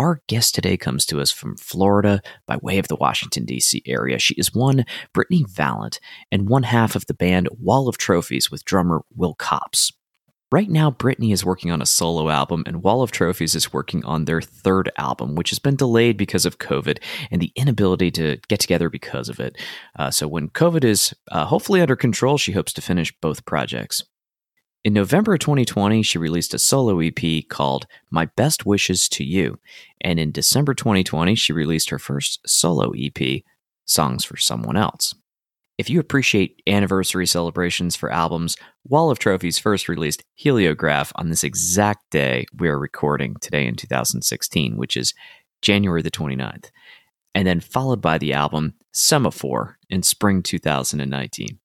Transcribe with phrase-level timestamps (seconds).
[0.00, 3.82] Our guest today comes to us from Florida by way of the Washington, D.C.
[3.84, 4.18] area.
[4.18, 6.00] She is one Brittany Valent
[6.32, 9.92] and one half of the band Wall of Trophies with drummer Will Copps.
[10.50, 14.02] Right now, Brittany is working on a solo album, and Wall of Trophies is working
[14.06, 16.96] on their third album, which has been delayed because of COVID
[17.30, 19.58] and the inability to get together because of it.
[19.98, 24.02] Uh, so, when COVID is uh, hopefully under control, she hopes to finish both projects.
[24.82, 29.58] In November 2020, she released a solo EP called My Best Wishes to You.
[30.00, 33.42] And in December 2020, she released her first solo EP,
[33.84, 35.14] Songs for Someone Else.
[35.76, 41.44] If you appreciate anniversary celebrations for albums, Wall of Trophies first released Heliograph on this
[41.44, 45.12] exact day we are recording today in 2016, which is
[45.60, 46.70] January the 29th,
[47.34, 51.59] and then followed by the album Semaphore in spring 2019.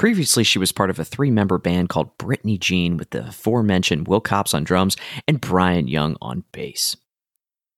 [0.00, 4.08] Previously, she was part of a three member band called Brittany Jean with the aforementioned
[4.08, 4.96] Will Copps on drums
[5.28, 6.96] and Brian Young on bass.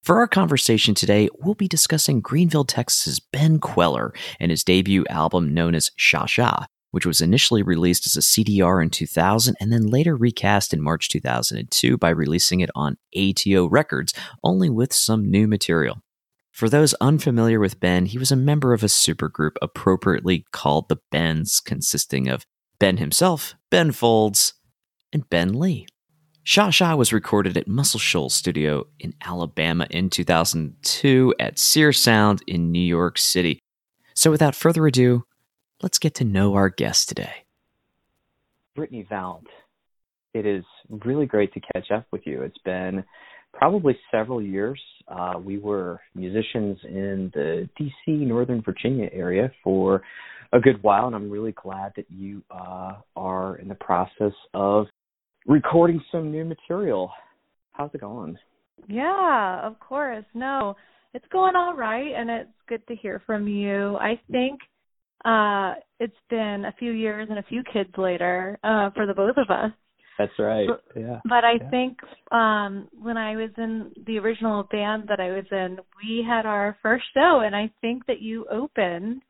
[0.05, 5.53] For our conversation today, we'll be discussing Greenville, Texas's Ben Kweller and his debut album
[5.53, 9.89] known as Sha Sha, which was initially released as a CDR in 2000 and then
[9.89, 14.14] later recast in March 2002 by releasing it on ATO Records,
[14.45, 16.01] only with some new material.
[16.53, 21.00] For those unfamiliar with Ben, he was a member of a supergroup appropriately called the
[21.11, 22.45] Bens, consisting of
[22.78, 24.52] Ben himself, Ben Folds,
[25.14, 25.86] and Ben Lee.
[26.45, 32.42] Sha Sha was recorded at Muscle Shoals Studio in Alabama in 2002 at Sear Sound
[32.46, 33.58] in New York City.
[34.14, 35.24] So without further ado,
[35.83, 37.45] let's get to know our guest today.
[38.74, 39.48] Brittany Valent,
[40.34, 42.42] it is really great to catch up with you.
[42.42, 43.05] It's been
[43.52, 44.80] probably several years.
[45.08, 50.02] Uh, we were musicians in the DC, Northern Virginia area for
[50.52, 54.86] a good while, and I'm really glad that you uh, are in the process of
[55.46, 57.11] recording some new material.
[57.73, 58.39] How's it going?
[58.89, 60.24] Yeah, of course.
[60.34, 60.77] No,
[61.14, 63.96] it's going all right, and it's good to hear from you.
[63.96, 64.61] I think
[65.24, 69.36] uh it's been a few years and a few kids later uh for the both
[69.36, 69.70] of us
[70.18, 70.68] that's right.
[70.96, 71.20] Yeah.
[71.24, 71.70] But I yeah.
[71.70, 71.98] think
[72.30, 76.77] um when I was in the original band that I was in, we had our
[76.83, 79.22] first show and I think that you opened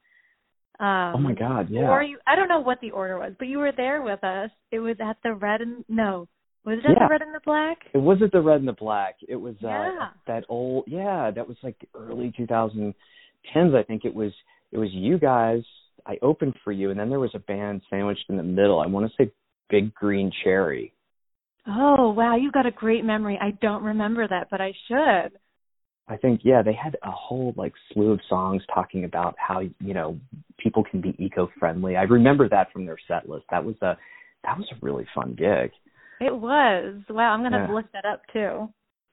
[0.80, 1.90] um Oh my god, yeah.
[1.90, 4.50] Or you I don't know what the order was, but you were there with us.
[4.70, 6.28] It was at the red and no.
[6.64, 7.06] Was it yeah.
[7.06, 7.78] the red and the black?
[7.92, 9.16] It wasn't the red and the black.
[9.26, 10.08] It was uh yeah.
[10.26, 12.94] that old yeah, that was like early 2010s
[13.74, 14.32] I think it was
[14.72, 15.62] it was you guys
[16.04, 18.80] I opened for you and then there was a band sandwiched in the middle.
[18.80, 19.30] I want to say
[19.72, 20.92] Big Green Cherry.
[21.66, 23.38] Oh, wow, you've got a great memory.
[23.40, 25.32] I don't remember that, but I should.
[26.08, 29.94] I think yeah, they had a whole like slew of songs talking about how you
[29.94, 30.18] know
[30.58, 31.96] people can be eco-friendly.
[31.96, 33.44] I remember that from their set list.
[33.50, 33.96] That was a
[34.44, 35.70] that was a really fun gig.
[36.20, 37.00] It was.
[37.08, 37.74] Wow, I'm gonna yeah.
[37.74, 38.68] look that up too.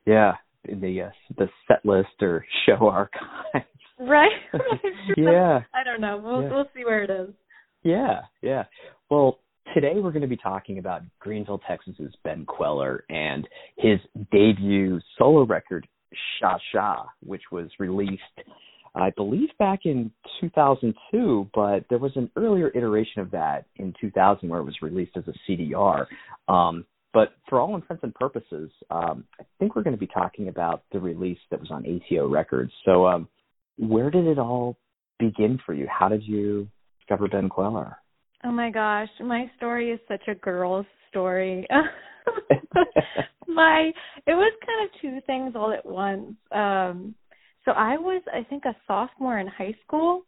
[0.06, 0.34] Yeah,
[0.66, 3.66] the uh, the set list or show archives.
[4.00, 4.31] Right.
[5.18, 5.59] yeah.
[5.74, 6.20] I don't know.
[6.24, 6.50] We'll yeah.
[6.50, 7.34] we'll see where it is.
[7.84, 8.64] Yeah, yeah.
[9.09, 9.40] Well,
[9.74, 13.47] today we're going to be talking about Greenville, Texas's Ben Kweller and
[13.78, 14.00] his
[14.31, 15.88] debut solo record,
[16.40, 18.22] Sha Sha, which was released,
[18.96, 24.50] I believe, back in 2002, but there was an earlier iteration of that in 2000
[24.50, 26.06] where it was released as a CDR.
[26.47, 30.47] Um, but for all intents and purposes, um, I think we're going to be talking
[30.47, 32.72] about the release that was on ATO Records.
[32.85, 33.28] So, um,
[33.78, 34.78] where did it all
[35.17, 35.88] begin for you?
[35.88, 36.67] How did you
[36.99, 37.97] discover Ben Kweller?
[38.46, 41.68] Oh my gosh, my story is such a girl's story.
[43.47, 43.91] my
[44.28, 46.36] it was kind of two things all at once.
[46.52, 47.16] Um
[47.66, 50.24] so I was I think a sophomore in high school,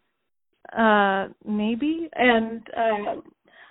[0.77, 3.21] uh maybe, and uh,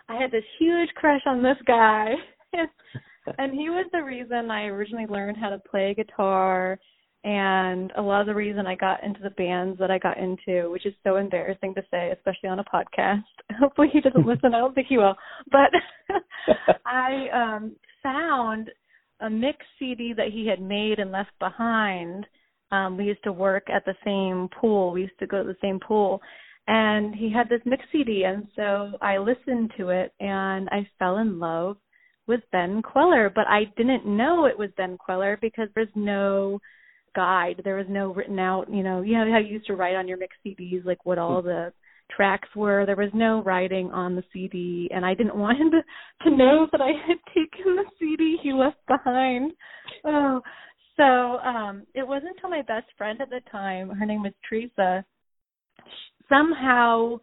[0.08, 2.14] I had this huge crush on this guy.
[3.38, 6.78] and he was the reason I originally learned how to play guitar
[7.22, 10.70] and a lot of the reason I got into the bands that I got into,
[10.70, 13.24] which is so embarrassing to say, especially on a podcast.
[13.60, 14.54] Hopefully he doesn't listen.
[14.54, 15.16] I don't think he will.
[15.50, 15.70] But
[16.86, 18.70] I um found
[19.20, 22.26] a mix CD that he had made and left behind.
[22.72, 24.92] Um we used to work at the same pool.
[24.92, 26.22] We used to go to the same pool.
[26.68, 31.18] And he had this mix CD and so I listened to it and I fell
[31.18, 31.76] in love
[32.26, 36.60] with Ben Kweller, but I didn't know it was Ben Kweller because there's no
[37.14, 37.60] guide.
[37.64, 40.08] There was no written out, you know, you know how you used to write on
[40.08, 41.72] your mix CDs like what all the
[42.14, 42.86] tracks were.
[42.86, 45.82] There was no writing on the CD, and I didn't want him to,
[46.24, 49.52] to know that I had taken the CD he left behind.
[50.04, 50.40] Oh,
[50.96, 55.04] so um it wasn't until my best friend at the time, her name was Teresa,
[56.28, 57.18] somehow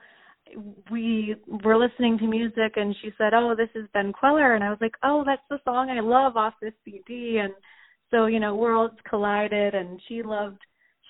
[0.91, 4.69] we were listening to music and she said, "Oh, this is Ben Kweller," and I
[4.69, 7.53] was like, "Oh, that's the song I love off this CD." And
[8.11, 10.59] so you know, worlds collided, and she loved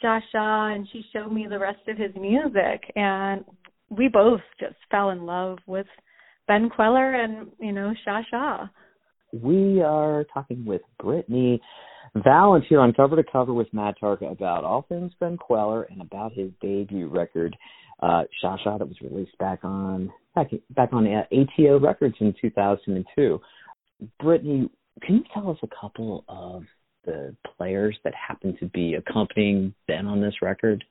[0.02, 3.44] Sha Sha, and she showed me the rest of his music, and
[3.90, 5.88] we both just fell in love with
[6.48, 8.68] Ben Kweller and you know Sha Sha.
[9.34, 11.62] We are talking with Brittany
[12.16, 16.02] Valens here on Cover to Cover with Matt Tarka about all things Ben Kweller and
[16.02, 17.56] about his debut record,
[18.02, 23.40] uh, Sha Sha, that was released back on back back on ATO Records in 2002.
[24.20, 24.70] Brittany,
[25.02, 26.64] can you tell us a couple of
[27.08, 30.84] the players that happen to be accompanying Ben on this record?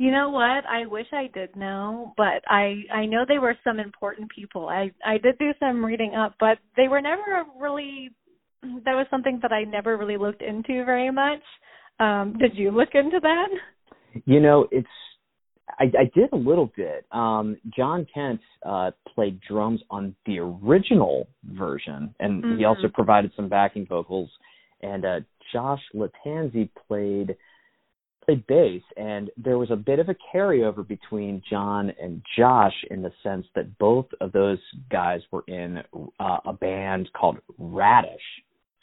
[0.00, 0.64] You know what?
[0.66, 4.66] I wish I did know, but I I know they were some important people.
[4.66, 8.08] I I did do some reading up, but they were never really
[8.62, 11.42] that was something that I never really looked into very much.
[11.98, 13.48] Um did you look into that?
[14.24, 14.88] You know, it's
[15.78, 17.04] I, I did a little bit.
[17.12, 22.56] Um John Kent uh played drums on the original version and mm-hmm.
[22.56, 24.30] he also provided some backing vocals
[24.80, 25.20] and uh
[25.52, 27.36] Josh Lattanzi played
[28.24, 33.00] played bass and there was a bit of a carryover between John and Josh in
[33.02, 34.58] the sense that both of those
[34.90, 35.78] guys were in
[36.20, 38.20] uh, a band called Radish.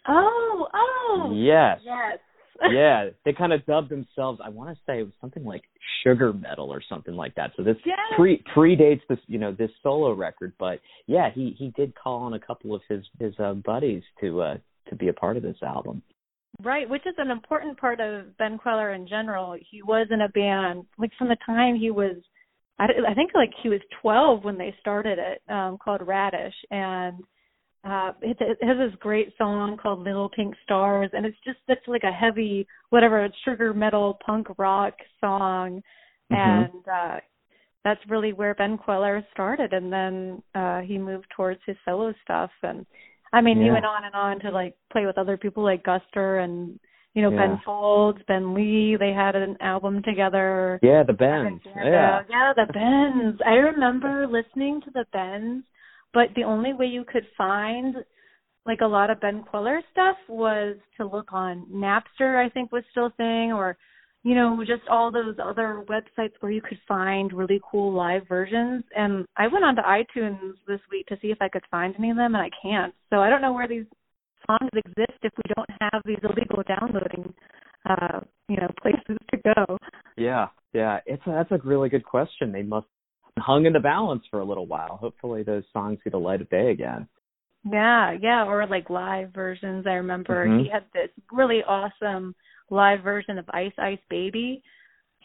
[0.07, 1.33] Oh, oh.
[1.35, 1.79] Yes.
[1.83, 2.19] Yes.
[2.71, 4.39] yeah, they kind of dubbed themselves.
[4.43, 5.61] I want to say it was something like
[6.03, 7.51] sugar metal or something like that.
[7.55, 7.97] So this yes.
[8.15, 10.53] pre predates this, you know, this solo record.
[10.57, 14.41] But yeah, he he did call on a couple of his his uh, buddies to
[14.41, 14.57] uh
[14.89, 16.01] to be a part of this album.
[16.63, 19.55] Right, which is an important part of Ben Kweller in general.
[19.69, 22.15] He was in a band like from the time he was
[22.79, 27.23] I, I think like he was 12 when they started it um called Radish and
[27.83, 31.79] uh it, it has this great song called Little Pink Stars and it's just such
[31.87, 35.81] like a heavy whatever sugar metal punk rock song
[36.31, 36.35] mm-hmm.
[36.35, 37.19] and uh
[37.83, 42.51] that's really where Ben Kweller started and then uh he moved towards his solo stuff
[42.63, 42.85] and
[43.33, 43.65] I mean, yeah.
[43.65, 46.79] he went on and on to like play with other people like Guster and
[47.13, 47.47] you know yeah.
[47.47, 48.95] Ben Folds, Ben Lee.
[48.99, 50.79] They had an album together.
[50.81, 51.61] Yeah, the Bens.
[51.65, 53.39] Yeah, yeah, the Bens.
[53.45, 55.63] I remember listening to the Bens,
[56.13, 57.95] but the only way you could find
[58.65, 62.43] like a lot of Ben Kweller stuff was to look on Napster.
[62.43, 63.77] I think was still a thing, or
[64.27, 68.83] you know, just all those other websites where you could find really cool live versions.
[68.93, 72.17] And I went onto iTunes this week to see if I could find any of
[72.17, 72.93] them, and I can't.
[73.09, 73.85] So I don't know where these
[74.45, 77.33] songs exist if we don't have these illegal downloading,
[77.89, 78.19] uh,
[78.49, 79.77] you know, places to go.
[80.17, 82.51] Yeah, yeah, it's a, that's a really good question.
[82.51, 82.87] They must
[83.39, 84.97] hung in the balance for a little while.
[84.97, 87.07] Hopefully, those songs see the light of day again.
[87.63, 89.85] Yeah, yeah, or like live versions.
[89.87, 90.65] I remember mm-hmm.
[90.65, 92.35] he had this really awesome
[92.69, 94.61] live version of Ice Ice Baby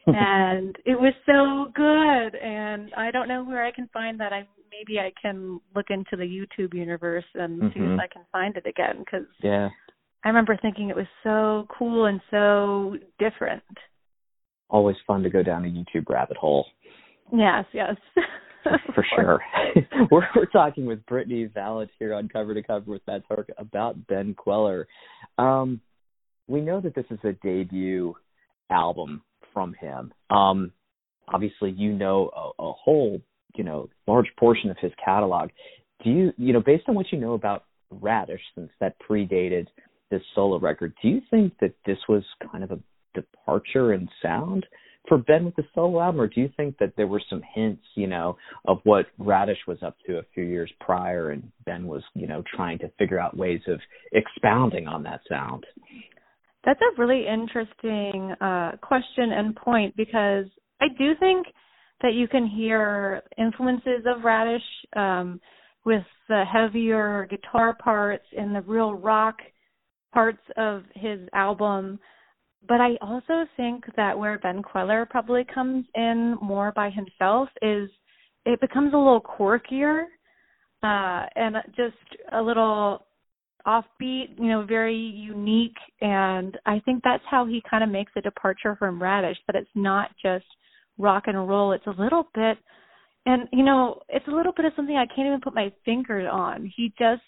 [0.06, 4.32] and it was so good and I don't know where I can find that.
[4.32, 7.78] I maybe I can look into the YouTube universe and mm-hmm.
[7.78, 9.68] see if I can find it again cuz Yeah.
[10.24, 13.62] I remember thinking it was so cool and so different.
[14.70, 16.66] Always fun to go down a YouTube rabbit hole.
[17.32, 17.96] Yes, yes.
[18.94, 19.40] For sure.
[20.10, 24.04] we're we're talking with Brittany Valens here on Cover to Cover with Matt Tarka about
[24.08, 24.86] Ben Kweller.
[25.38, 25.80] Um
[26.52, 28.14] we know that this is a debut
[28.70, 29.22] album
[29.54, 30.12] from him.
[30.28, 30.70] Um,
[31.26, 33.22] obviously, you know a, a whole,
[33.56, 35.48] you know, large portion of his catalog.
[36.04, 39.66] Do you, you know, based on what you know about Radish, since that predated
[40.10, 42.78] this solo record, do you think that this was kind of a
[43.14, 44.66] departure in sound
[45.08, 47.82] for Ben with the solo album, or do you think that there were some hints,
[47.94, 52.02] you know, of what Radish was up to a few years prior, and Ben was,
[52.14, 53.80] you know, trying to figure out ways of
[54.12, 55.64] expounding on that sound?
[56.64, 60.46] That's a really interesting uh, question and point because
[60.80, 61.46] I do think
[62.02, 64.62] that you can hear influences of Radish
[64.96, 65.40] um,
[65.84, 69.36] with the heavier guitar parts and the real rock
[70.12, 71.98] parts of his album.
[72.68, 77.90] But I also think that where Ben Kweller probably comes in more by himself is
[78.44, 80.04] it becomes a little quirkier
[80.82, 81.96] uh, and just
[82.32, 83.06] a little
[83.66, 88.20] offbeat, you know, very unique and I think that's how he kind of makes a
[88.20, 90.44] departure from Radish, that it's not just
[90.98, 92.58] rock and roll, it's a little bit
[93.26, 96.28] and you know, it's a little bit of something I can't even put my finger
[96.28, 96.70] on.
[96.76, 97.22] He just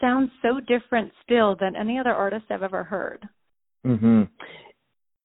[0.00, 3.28] sounds so different still than any other artist I've ever heard.
[3.84, 4.28] Mhm.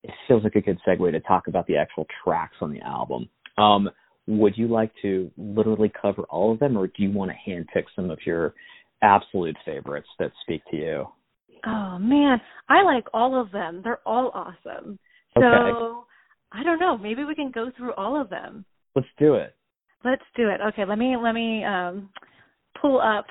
[0.04, 3.30] It feels like a good segue to talk about the actual tracks on the album.
[3.58, 3.90] Um
[4.28, 7.86] would you like to literally cover all of them, or do you want to handpick
[7.96, 8.54] some of your
[9.02, 11.08] absolute favorites that speak to you?
[11.66, 13.82] Oh man, I like all of them.
[13.84, 14.98] They're all awesome.
[15.38, 16.08] So Okay.
[16.54, 16.98] I don't know.
[16.98, 18.66] Maybe we can go through all of them.
[18.96, 19.56] Let's do it.
[20.04, 20.60] Let's do it.
[20.60, 22.10] Okay, let me let me um
[22.82, 23.26] pull up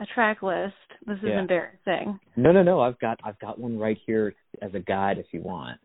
[0.00, 0.74] a track list.
[1.06, 1.40] This is Yeah.
[1.40, 2.18] embarrassing.
[2.36, 2.80] No, no, no.
[2.80, 5.78] I've got I've got one right here as a guide if you want.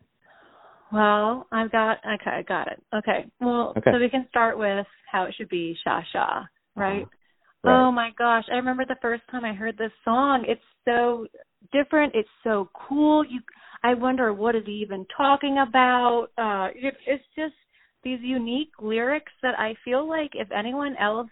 [0.92, 2.82] Well, I've got okay, I got it.
[2.94, 3.26] Okay.
[3.40, 3.92] Well, Okay.
[3.92, 6.44] so we can start with how it should be Sha Sha,
[6.76, 7.02] right?
[7.02, 7.10] Uh-huh.
[7.64, 7.86] Right.
[7.86, 10.44] Oh my gosh, I remember the first time I heard this song.
[10.46, 11.26] It's so
[11.72, 12.14] different.
[12.14, 13.24] It's so cool.
[13.24, 13.40] You
[13.82, 16.28] I wonder what is he even talking about?
[16.38, 17.54] Uh it, it's just
[18.02, 21.30] these unique lyrics that I feel like if anyone else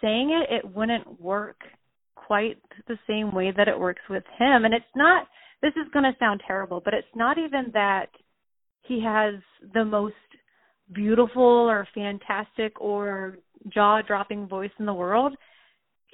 [0.00, 1.56] sang it, it wouldn't work
[2.14, 4.64] quite the same way that it works with him.
[4.64, 5.26] And it's not
[5.60, 8.06] this is going to sound terrible, but it's not even that
[8.82, 9.34] he has
[9.74, 10.14] the most
[10.92, 13.38] beautiful or fantastic or
[13.68, 15.36] jaw-dropping voice in the world.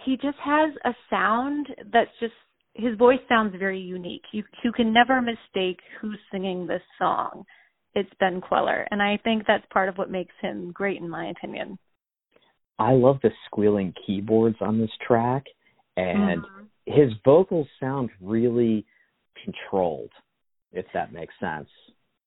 [0.05, 2.35] He just has a sound that's just
[2.75, 4.23] his voice sounds very unique.
[4.33, 7.45] You you can never mistake who's singing this song.
[7.95, 11.26] It's Ben Kweller, and I think that's part of what makes him great in my
[11.26, 11.78] opinion.
[12.78, 15.45] I love the squealing keyboards on this track,
[15.97, 16.69] and Mhm.
[16.87, 18.87] his vocals sound really
[19.43, 20.12] controlled,
[20.73, 21.69] if that makes sense.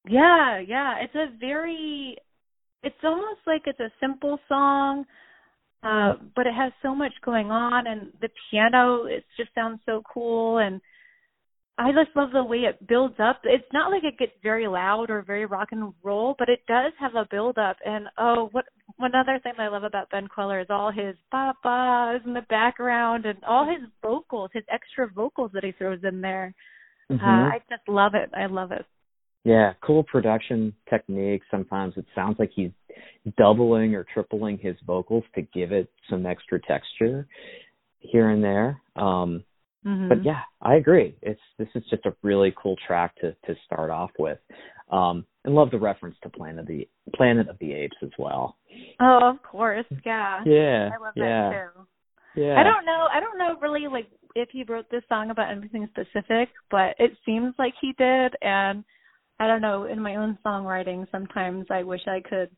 [0.06, 0.98] Yeah, yeah.
[0.98, 2.18] It's a very
[2.84, 5.06] it's almost like it's a simple song,
[5.84, 10.02] uh, but it has so much going on and the piano it just sounds so
[10.12, 10.82] cool and
[11.78, 13.42] I just love the way it builds up.
[13.44, 16.92] It's not like it gets very loud or very rock and roll, but it does
[17.00, 18.66] have a build up and oh what
[18.98, 22.46] one other thing I love about Ben Kweller is all his ba ba's in the
[22.50, 26.54] background and all his vocals, his extra vocals that he throws in there.
[27.10, 27.22] Mhm.
[27.22, 28.30] Uh, I just love it.
[28.36, 28.86] I love it.
[29.44, 31.42] Yeah, cool production technique.
[31.50, 32.72] Sometimes it sounds like he's
[33.38, 37.28] doubling or tripling his vocals to give it some extra texture
[38.00, 38.82] here and there.
[38.96, 39.44] Um
[39.84, 40.10] Mhm.
[40.10, 41.16] but yeah, I agree.
[41.24, 44.38] It's this is just a really cool track to to start off with.
[44.92, 48.58] Um and love the reference to Planet of the Planet of the Apes as well.
[49.00, 50.44] Oh, of course, yeah.
[50.46, 50.90] Yeah.
[50.94, 51.50] I love yeah.
[51.50, 51.88] that too.
[52.42, 52.60] Yeah.
[52.60, 53.08] I don't know.
[53.12, 57.18] I don't know really like if he wrote this song about anything specific, but it
[57.26, 58.36] seems like he did.
[58.42, 58.84] And
[59.42, 59.86] I don't know.
[59.86, 62.52] In my own songwriting, sometimes I wish I could.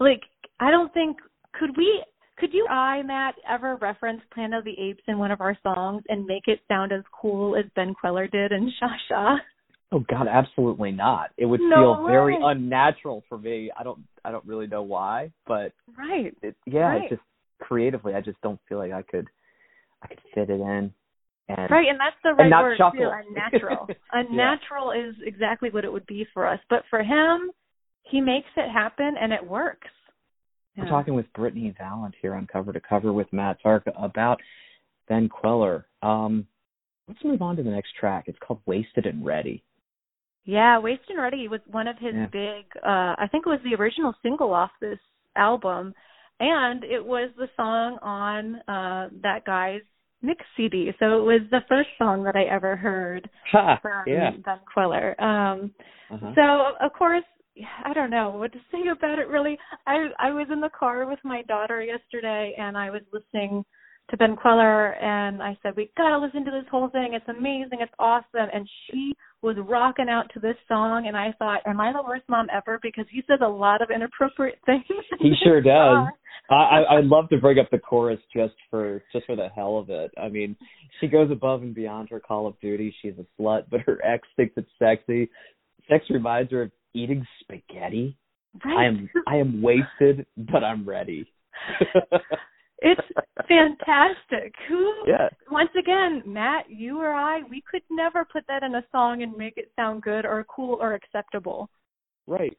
[0.00, 0.22] Like,
[0.58, 1.18] I don't think
[1.52, 2.02] could we.
[2.38, 6.02] Could you, I, Matt, ever reference Planet of the Apes in one of our songs
[6.08, 9.36] and make it sound as cool as Ben Kweller did in Sha Sha?
[9.92, 11.30] Oh God, absolutely not.
[11.36, 13.70] It would No feel very unnatural for me.
[13.78, 16.34] I don't I don't really know why, but Right.
[16.42, 17.08] it, yeah, Right.
[17.10, 17.22] just
[17.60, 19.28] creatively I just don't feel like I could
[20.02, 20.92] I could fit it in.
[21.48, 22.98] And Right, and that's the right not word chuckle.
[23.00, 23.10] too.
[23.28, 23.88] Unnatural.
[24.12, 26.58] Unnatural is exactly what it would be for us.
[26.68, 27.50] But for him,
[28.02, 29.88] he makes it happen and it works.
[30.76, 30.90] We're Yeah.
[30.90, 34.40] talking with Brittany Valent here on Cover to Cover with Matt Tarka about
[35.08, 35.86] Ben Kweller.
[36.02, 36.46] Um,
[37.08, 38.24] let's move on to the next track.
[38.26, 39.62] It's called Wasted and Ready.
[40.44, 42.26] Yeah, Wasted and Ready was one of his Yeah.
[42.26, 44.98] big uh I think it was the original single off this
[45.36, 45.94] album
[46.40, 49.82] and it was the song on uh that guy's
[50.22, 50.92] mix CD.
[50.98, 53.78] So it was the first song that I ever heard Ha!
[53.82, 54.30] from Yeah.
[54.44, 55.20] Ben Kweller.
[55.20, 55.72] Um
[56.10, 56.32] Uh-huh.
[56.34, 57.24] So of course,
[57.84, 59.28] I don't know what to say about it.
[59.28, 63.64] Really, I I was in the car with my daughter yesterday, and I was listening
[64.10, 67.14] to Ben Kweller, and I said we gotta listen to this whole thing.
[67.14, 67.78] It's amazing.
[67.80, 68.48] It's awesome.
[68.52, 72.24] And she was rocking out to this song, and I thought, am I the worst
[72.28, 72.78] mom ever?
[72.82, 74.84] Because he says a lot of inappropriate things.
[75.20, 76.08] He sure does.
[76.48, 79.78] I, I I'd love to bring up the chorus just for just for the hell
[79.78, 80.12] of it.
[80.20, 80.56] I mean,
[81.00, 82.94] she goes above and beyond her Call of Duty.
[83.02, 85.28] She's a slut, but her ex thinks it's sexy.
[85.88, 88.16] Sex reminds her of eating spaghetti.
[88.64, 88.78] Right.
[88.78, 91.26] I am I am wasted, but I'm ready.
[92.80, 93.00] It's
[93.48, 94.54] fantastic.
[94.68, 95.28] Who yeah.
[95.50, 99.36] once again, Matt, you or I, we could never put that in a song and
[99.36, 101.70] make it sound good or cool or acceptable.
[102.26, 102.56] Right.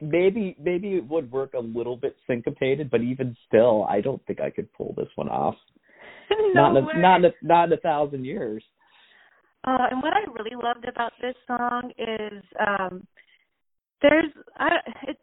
[0.00, 4.40] Maybe maybe it would work a little bit syncopated, but even still, I don't think
[4.40, 5.54] I could pull this one off.
[6.30, 8.62] no not in a, not in a, not in a thousand years.
[9.66, 13.06] Uh, and what I really loved about this song is um
[14.02, 14.68] there's I
[15.08, 15.18] it's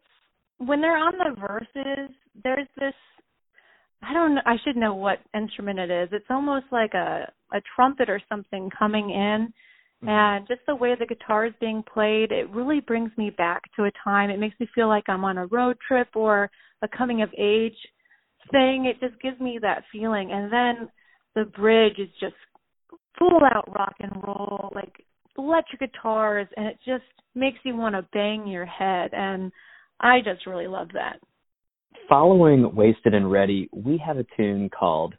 [0.58, 2.94] when they're on the verses, there's this
[4.08, 6.08] I don't know I should know what instrument it is.
[6.12, 9.52] It's almost like a a trumpet or something coming in
[10.00, 10.08] hmm.
[10.08, 13.84] and just the way the guitar is being played, it really brings me back to
[13.84, 14.30] a time.
[14.30, 16.50] It makes me feel like I'm on a road trip or
[16.82, 17.76] a coming of age
[18.50, 18.86] thing.
[18.86, 20.30] It just gives me that feeling.
[20.32, 20.88] And then
[21.34, 22.34] the bridge is just
[23.18, 25.04] full out rock and roll, like
[25.38, 29.10] electric guitars, and it just makes you want to bang your head.
[29.12, 29.52] And
[30.00, 31.18] I just really love that.
[32.08, 35.14] Following Wasted and Ready, we have a tune called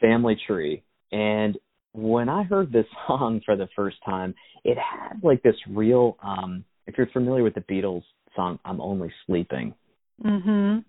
[0.00, 0.82] Family Tree.
[1.12, 1.56] And
[1.92, 6.64] when I heard this song for the first time, it had like this real um
[6.86, 8.02] if you're familiar with the Beatles
[8.34, 9.74] song I'm Only Sleeping.
[10.24, 10.84] Mhm.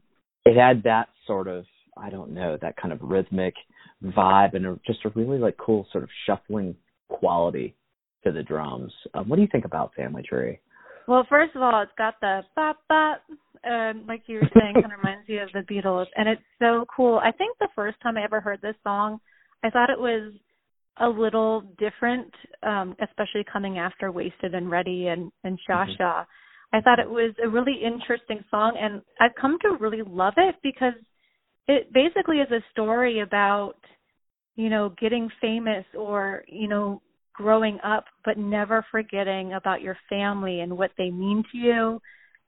[0.46, 1.66] It had that sort of
[1.98, 3.54] I don't know, that kind of rhythmic
[4.04, 6.76] vibe and a, just a really like cool sort of shuffling
[7.10, 7.76] quality
[8.24, 8.94] to the drums.
[9.14, 10.60] Um, what do you think about Family Tree?
[11.08, 13.22] Well, first of all, it's got the bop bop,
[13.68, 16.86] um, like you were saying, kind of reminds me of the Beatles, and it's so
[16.96, 17.20] cool.
[17.24, 19.20] I think the first time I ever heard this song,
[19.64, 20.34] I thought it was
[20.98, 26.26] a little different, um, especially coming after Wasted and Ready and and Sha Mhm.
[26.72, 30.56] I thought it was a really interesting song, and I've come to really love it
[30.62, 30.94] because
[31.68, 33.78] it basically is a story about
[34.56, 37.02] you know getting famous or you know
[37.34, 42.02] growing up but never forgetting about your family and what they mean to you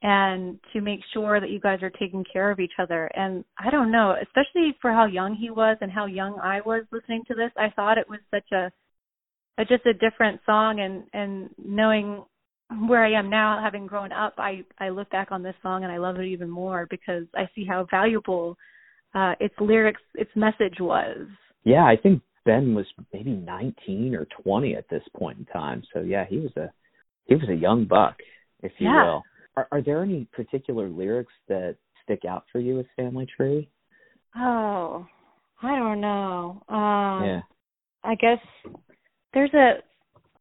[0.03, 3.69] and to make sure that you guys are taking care of each other and i
[3.69, 7.35] don't know especially for how young he was and how young i was listening to
[7.35, 8.71] this i thought it was such a,
[9.59, 12.23] a just a different song and and knowing
[12.87, 15.91] where i am now having grown up i i look back on this song and
[15.91, 18.57] i love it even more because i see how valuable
[19.13, 21.27] uh its lyrics its message was
[21.63, 25.83] Yeah, I think Ben was maybe 19 or 20 at this point in time.
[25.93, 26.71] So yeah, he was a
[27.25, 28.15] he was a young buck,
[28.63, 29.03] if you Yeah.
[29.03, 29.23] will.
[29.57, 33.69] Are, are there any particular lyrics that stick out for you with Family Tree?
[34.37, 35.05] oh
[35.61, 37.41] i don't know um yeah.
[38.03, 38.39] I guess
[39.33, 39.75] there's a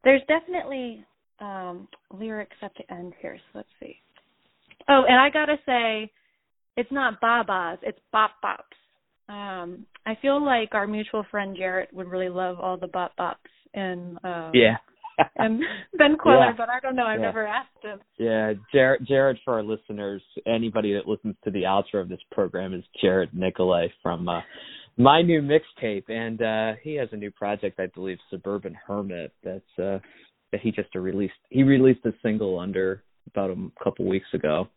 [0.05, 1.05] there's definitely
[1.40, 3.97] um lyrics at the end here, so let's see.
[4.88, 6.11] Oh, and I gotta say,
[6.76, 9.32] it's not babas, it's bop bops.
[9.32, 13.37] Um I feel like our mutual friend Jarrett would really love all the bop bops
[13.75, 14.78] in um Yeah.
[15.37, 15.61] and
[15.97, 16.54] Ben Kweller, Yeah.
[16.56, 17.26] but I don't know, I've Yeah.
[17.26, 18.00] never asked him.
[18.19, 22.75] Yeah, Jared, Jared, for our listeners, anybody that listens to the outro of this program
[22.75, 24.41] is Jared Nicolay from uh,
[24.97, 29.33] my new mixtape, and uh, he has a new project, I believe, Suburban Hermit.
[29.43, 29.99] That's uh,
[30.52, 31.35] that he just released.
[31.50, 34.69] He released a single under about a couple weeks ago.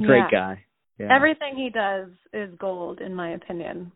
[0.00, 0.30] Great Yeah.
[0.30, 0.64] guy.
[0.98, 3.92] Yeah, Everything he does is gold in my opinion.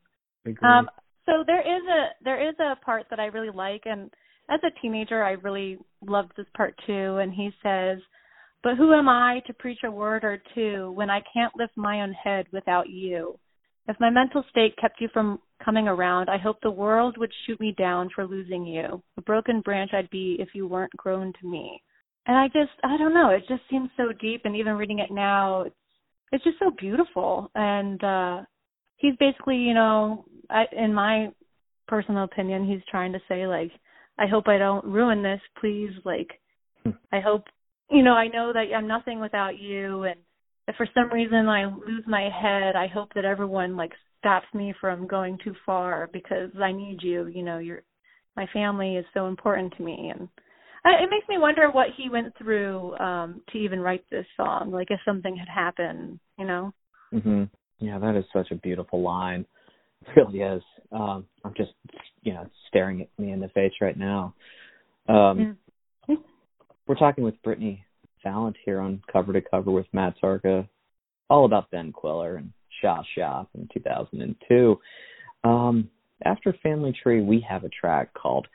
[0.63, 0.89] Um,
[1.27, 4.11] so there is a there is a part that I really like, and
[4.51, 7.19] as a teenager, I really loved this part too.
[7.19, 7.99] And he says,
[8.63, 12.03] "But who am I to preach a word or two when I can't lift my
[12.03, 13.39] own head without you?
[13.89, 17.61] If my mental state kept you from coming around, I hope the world would shoot
[17.61, 19.03] me down for losing you.
[19.17, 21.83] A broken branch I'd be if you weren't grown to me."
[22.27, 24.43] And I just I don't know, it just seems so deep.
[24.45, 25.77] And even reading it now, it's
[26.33, 28.03] it's just so beautiful and.
[28.05, 28.43] uh
[29.03, 31.29] he's basically, you know, I, in my
[31.89, 33.71] personal opinion, he's trying to say like,
[34.21, 35.93] I hope I don't ruin this, please.
[36.05, 36.39] Like,
[36.85, 36.91] Hmm.
[37.11, 37.45] I hope,
[37.91, 40.21] you know, I know that I'm nothing without you, and
[40.69, 44.73] if for some reason I lose my head, I hope that everyone like stops me
[44.81, 47.27] from going too far because I need you.
[47.27, 47.83] You know, you're
[48.37, 50.29] my family is so important to me, and
[50.85, 54.71] I, it makes me wonder what he went through um to even write this song.
[54.71, 56.73] Like, if something had happened, you know.
[57.11, 57.45] hmm
[57.79, 59.47] Yeah, that is such a beautiful line.
[60.17, 60.63] Really is.
[60.93, 61.73] Um, I'm just,
[62.23, 64.35] you know, staring at me in the face right now.
[65.09, 65.57] Um,
[66.09, 66.17] Mm.
[66.87, 67.85] We're talking with Brittany
[68.25, 70.69] Valent here on Cover to Cover with Matt Tarka,
[71.29, 74.81] all about Ben Kweller and Sha Sha from 2002.
[75.45, 75.89] Um,
[76.25, 78.49] after Family Tree, we have a track called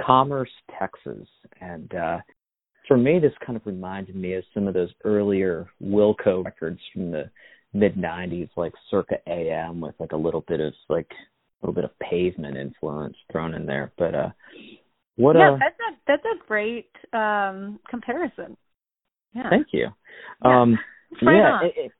[0.00, 1.26] Commerce, Texas.
[1.60, 2.18] And uh,
[2.86, 7.10] for me, this kind of reminded me of some of those earlier Wilco records from
[7.10, 7.30] the
[7.72, 11.84] mid 90s, like Circa AM, with like a little bit of like a little bit
[11.84, 13.92] of pavement influence thrown in there.
[13.98, 14.28] But uh,
[15.16, 18.56] what yeah, a that's a that's a great um comparison.
[19.34, 19.50] Yeah.
[19.50, 19.88] Thank you.
[20.44, 20.62] Yeah.
[20.62, 20.78] Um,
[21.22, 21.66] Right yeah.
[21.66, 21.92] It, it,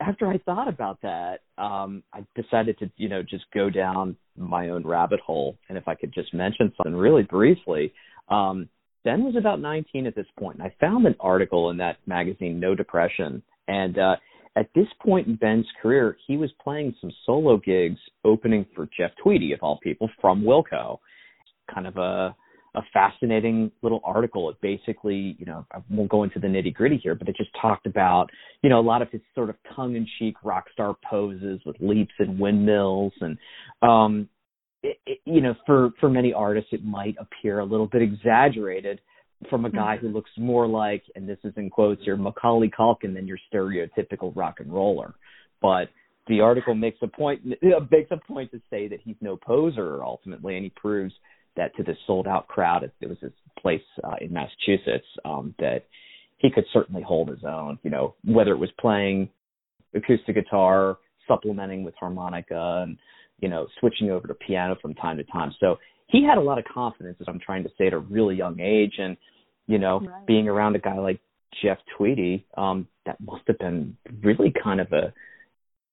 [0.00, 4.70] after I thought about that, um, I decided to, you know, just go down my
[4.70, 5.56] own rabbit hole.
[5.68, 7.92] And if I could just mention something really briefly,
[8.28, 8.68] um,
[9.04, 12.58] Ben was about 19 at this point, and I found an article in that magazine,
[12.58, 14.16] No Depression, and uh,
[14.56, 19.10] at this point in Ben's career, he was playing some solo gigs, opening for Jeff
[19.22, 20.98] Tweedy, of all people, from Wilco.
[21.72, 22.34] Kind of a
[22.76, 24.50] a fascinating little article.
[24.50, 27.50] It basically, you know, I won't go into the nitty gritty here, but it just
[27.60, 28.28] talked about,
[28.62, 31.76] you know, a lot of his sort of tongue in cheek rock star poses with
[31.80, 33.14] leaps and windmills.
[33.20, 33.38] And,
[33.80, 34.28] um,
[34.82, 39.00] it, it, you know, for, for many artists, it might appear a little bit exaggerated
[39.50, 43.14] from a guy who looks more like, and this is in quotes here, Macaulay Culkin
[43.14, 45.14] than your stereotypical rock and roller.
[45.60, 45.88] But
[46.26, 50.56] the article makes a point, makes a point to say that he's no poser ultimately,
[50.56, 51.12] and he proves
[51.56, 55.54] that to this sold out crowd, it, it was this place uh, in Massachusetts, um,
[55.58, 55.84] that
[56.38, 57.78] he could certainly hold his own.
[57.82, 59.28] You know, whether it was playing
[59.94, 62.98] acoustic guitar, supplementing with harmonica and
[63.40, 65.52] you know switching over to piano from time to time.
[65.60, 65.76] So
[66.08, 68.60] he had a lot of confidence, as I'm trying to say, at a really young
[68.60, 69.16] age, and
[69.66, 70.26] you know, Right.
[70.26, 71.20] being around a guy like
[71.62, 75.12] Jeff Tweedy, um, that must have been really kind of a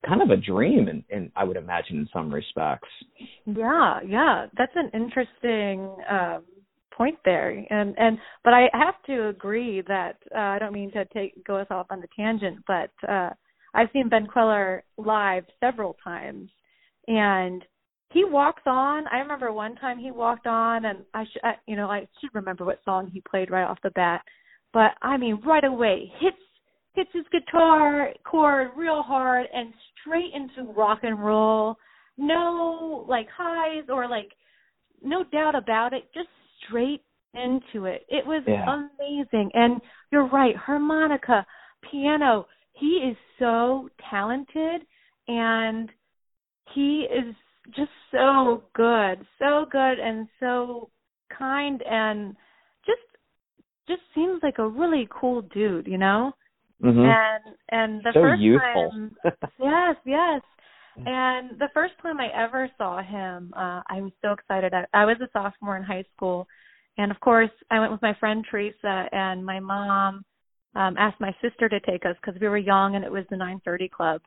[0.05, 2.89] kind of a dream, and, and I would imagine in some respects.
[3.45, 6.43] Yeah, yeah, that's an interesting um,
[6.95, 11.05] point there, and and but I have to agree that uh, I don't mean to
[11.05, 13.29] take go us off on the tangent, but uh,
[13.73, 16.49] I've seen Ben Kweller live several times,
[17.07, 17.63] and
[18.13, 19.07] he walks on.
[19.07, 22.29] I remember one time he walked on, and I should, I, you know, I should
[22.33, 24.21] remember what song he played right off the bat,
[24.71, 26.37] but I mean, right away hits
[26.93, 31.75] hits his guitar chord real hard and straight into rock and roll.
[32.17, 34.31] No like highs or like
[35.01, 36.29] no doubt about it, just
[36.67, 37.01] straight
[37.33, 38.05] into it.
[38.09, 38.85] It was Yeah.
[38.99, 39.49] amazing.
[39.55, 41.45] And you're right, harmonica,
[41.81, 44.85] piano, he is so talented
[45.27, 45.89] and
[46.73, 47.33] he is
[47.75, 50.89] just so good, so good and so
[51.37, 52.35] kind and
[52.85, 53.01] just
[53.87, 56.31] just seems like a really cool dude, you know?
[56.81, 58.91] hmm And and the so first youthful.
[58.91, 59.15] time
[59.59, 60.41] yes, yes.
[61.05, 64.73] And the first time I ever saw him, uh, I was so excited.
[64.73, 66.47] I, I was a sophomore in high school,
[66.97, 70.23] and of course, I went with my friend Teresa, and my mom
[70.75, 73.35] um, asked my sister to take us because we were young, and it was the
[73.37, 74.21] 9:30 Club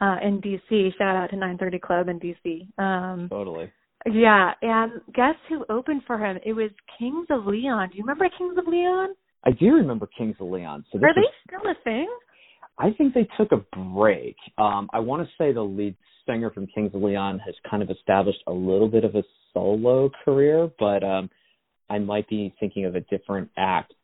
[0.00, 0.96] uh, in DC.
[0.98, 2.68] Shout out to 9:30 Club in DC.
[2.82, 3.70] Um, totally.
[4.10, 6.38] yeah, and guess who opened for him?
[6.44, 7.90] It was Kings of Leon.
[7.90, 9.10] Do you remember Kings of Leon?
[9.44, 10.84] I do remember Kings of Leon.
[10.92, 12.08] So Are they was- still a thing?
[12.80, 14.36] I think they took a break.
[14.56, 17.90] Um, I want to say the lead singer from Kings of Leon has kind of
[17.90, 21.28] established a little bit of a solo career, but um,
[21.90, 23.94] I might be thinking of a different act.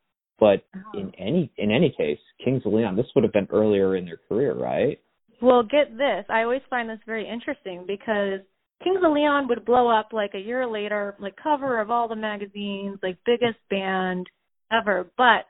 [0.41, 4.05] But in any in any case, Kings of Leon, this would have been earlier in
[4.05, 4.99] their career, right?
[5.45, 6.25] Well, get this.
[6.31, 8.41] I always find this very interesting because
[8.83, 12.17] Kings of Leon would blow up like a year later, like cover of all the
[12.17, 14.27] magazines, like biggest band
[14.73, 15.11] ever.
[15.19, 15.45] But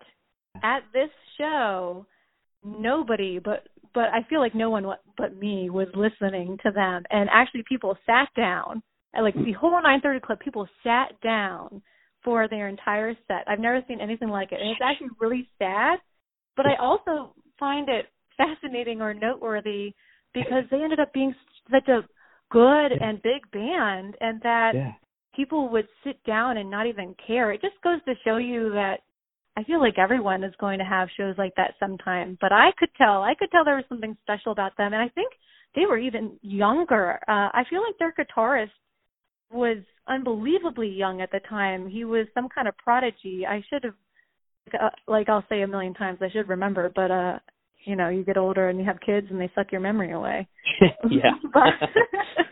[0.64, 2.06] at this show,
[2.64, 4.84] nobody but but I feel like no one
[5.16, 8.82] but me was listening to them and actually people sat down.
[9.16, 11.82] Like the whole 930 club people sat down
[12.24, 13.44] for their entire set.
[13.46, 14.58] I've never seen anything like it.
[14.60, 16.00] And it's actually really sad,
[16.56, 19.94] but I also find it fascinating or noteworthy
[20.32, 21.34] because they ended up being
[21.70, 22.02] such a
[22.50, 24.92] good and big band and that Yeah.
[25.34, 27.52] people would sit down and not even care.
[27.52, 29.00] It just goes to show you that
[29.56, 32.36] I feel like everyone is going to have shows like that sometime.
[32.40, 35.08] But I could tell, I could tell there was something special about them, and I
[35.08, 35.32] think
[35.74, 37.18] they were even younger.
[37.28, 38.70] Uh, I feel like their guitarist
[39.52, 41.88] was unbelievably young at the time.
[41.88, 43.46] He was some kind of prodigy.
[43.46, 43.94] I should have,
[44.80, 46.90] uh, like I'll say a million times, I should remember.
[46.94, 47.38] But uh,
[47.84, 50.48] you know, you get older and you have kids, and they suck your memory away.
[51.10, 51.32] yeah.
[51.52, 51.88] but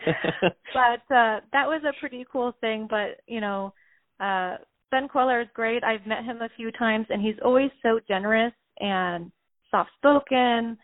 [0.75, 3.73] but uh that was a pretty cool thing but you know
[4.21, 4.57] uh
[4.91, 8.53] ben kweller is great i've met him a few times and he's always so generous
[8.81, 9.31] and
[9.71, 10.77] soft spoken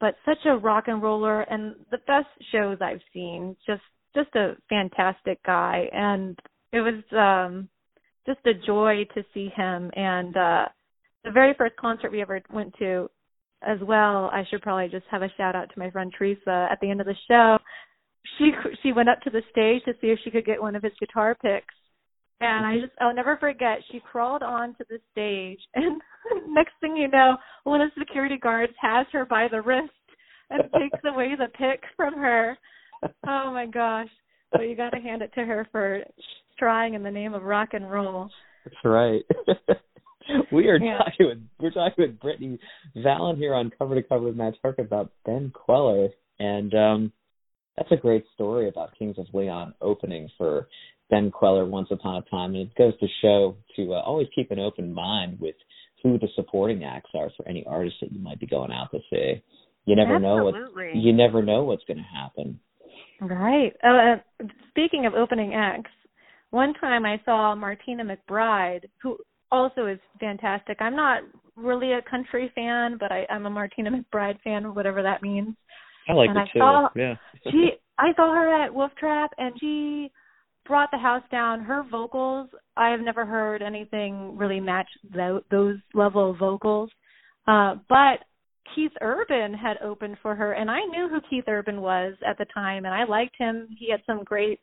[0.00, 3.82] but such a rock and roller and the best shows i've seen just
[4.14, 6.38] just a fantastic guy and
[6.72, 7.68] it was um
[8.26, 10.64] just a joy to see him and uh
[11.24, 13.08] the very first concert we ever went to
[13.62, 16.78] as well i should probably just have a shout out to my friend teresa at
[16.80, 17.58] the end of the show.
[18.38, 18.50] She
[18.82, 20.92] she went up to the stage to see if she could get one of his
[20.98, 21.74] guitar picks.
[22.40, 26.00] And i just i'll never forget she crawled onto the stage and
[26.48, 29.90] next thing you know one of the security guards has her by the wrist
[30.50, 32.58] and takes away the pick from her.
[33.26, 34.08] Oh my gosh.
[34.52, 36.02] But you got to hand it to her for
[36.58, 38.30] trying in the name of rock and roll.
[38.64, 39.22] That's right.
[40.52, 40.98] we are Yeah.
[40.98, 42.58] talking with we're talking with Brittany
[42.96, 46.08] Vallon here on Cover to Cover with Matt Turk about Ben Kweller,
[46.38, 47.12] and um,
[47.76, 50.68] that's a great story about Kings of Leon opening for
[51.10, 54.50] Ben Kweller once upon a time, and it goes to show to uh, always keep
[54.50, 55.54] an open mind with
[56.02, 58.98] who the supporting acts are for any artist that you might be going out to
[59.10, 59.42] see.
[59.84, 60.54] You never know what
[60.94, 62.58] you never know what's going to happen.
[63.20, 63.72] Right.
[63.82, 65.90] Uh, uh, speaking of opening acts,
[66.50, 69.16] one time I saw Martina McBride, who
[69.50, 70.78] also is fantastic.
[70.80, 71.22] I'm not
[71.56, 75.54] really a country fan, but I, I'm a Martina McBride fan, whatever that means.
[76.08, 76.58] I like And it I too.
[76.58, 77.14] saw- yeah.
[77.50, 80.10] She, I saw her at Wolf Trap, and she
[80.66, 81.60] brought the house down.
[81.60, 86.90] Her vocals, I have never heard anything really match tho- those level of vocals.
[87.46, 88.18] Uh, but
[88.74, 92.46] Keith Urban had opened for her, and I knew who Keith Urban was at the
[92.52, 93.68] time, and I liked him.
[93.78, 94.60] He had some great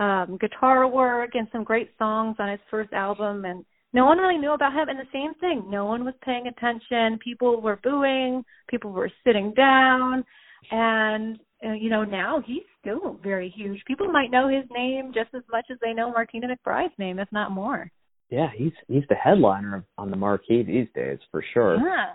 [0.00, 4.38] um guitar work and some great songs on his first album, and no one really
[4.38, 4.88] knew about him.
[4.88, 7.18] And the same thing, no one was paying attention.
[7.22, 10.24] People were booing, people were sitting down,
[10.70, 13.80] and uh, you know, now he's still very huge.
[13.86, 17.28] People might know his name just as much as they know Martina McBride's name, if
[17.32, 17.90] not more.
[18.30, 21.76] Yeah, he's he's the headliner on the marquee these days for sure.
[21.76, 22.14] Yeah.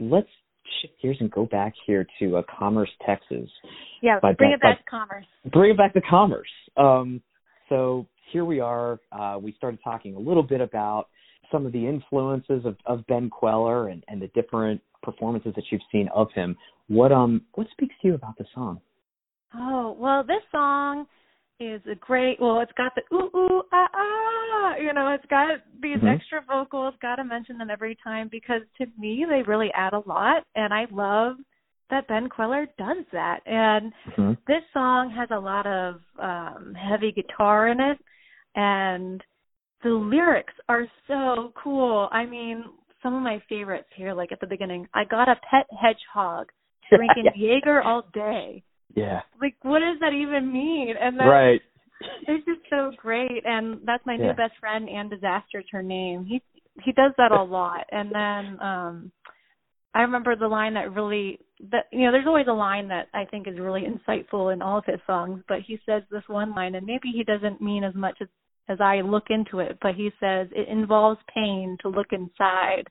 [0.00, 0.28] Let's
[0.82, 3.48] shift gears and go back here to uh, Commerce, Texas.
[4.02, 5.26] Yeah, By- bring by- it back by- to commerce.
[5.52, 6.48] bring it back to commerce.
[6.76, 7.22] Um,
[7.68, 9.00] so here we are.
[9.12, 11.08] Uh, we started talking a little bit about
[11.52, 15.82] some of the influences of, of Ben Kweller and, and the different performances that you've
[15.92, 16.56] seen of him.
[16.88, 18.80] What um what speaks to you about the song?
[19.54, 21.06] Oh, well, this song
[21.58, 25.60] is a great, well, it's got the ooh, ooh, ah, ah, you know, it's got
[25.80, 26.12] these Mhm.
[26.14, 30.00] extra vocals, got to mention them every time because to me, they really add a
[30.06, 30.44] lot.
[30.54, 31.36] And I love
[31.90, 33.40] that Ben Kweller does that.
[33.46, 37.98] And hmm this song has a lot of um heavy guitar in it
[38.56, 39.22] and
[39.84, 42.08] the lyrics are so cool.
[42.10, 42.64] I mean,
[43.02, 46.48] some of my favorites here, like at the beginning, I got a pet hedgehog
[46.90, 48.64] drinking Jaeger all day.
[48.94, 49.20] Yeah.
[49.40, 50.94] Like, what does that even mean?
[51.00, 51.62] And then Right.
[52.26, 53.44] it's just so great.
[53.44, 54.28] And that's my Yeah.
[54.28, 56.24] new best friend, and Disaster's her name.
[56.24, 56.42] He
[56.82, 57.86] he does that a lot.
[57.90, 59.12] And then um
[59.94, 61.38] I remember the line that really
[61.70, 64.78] that you know, there's always a line that I think is really insightful in all
[64.78, 67.94] of his songs, but he says this one line and maybe he doesn't mean as
[67.94, 68.28] much as
[68.68, 72.84] as I look into it, but he says it involves pain to look inside.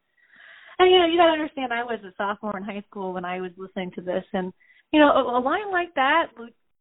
[0.80, 3.42] And you know, you gotta understand I was a sophomore in high school when I
[3.42, 4.54] was listening to this and
[4.92, 6.28] you know, a, a line like that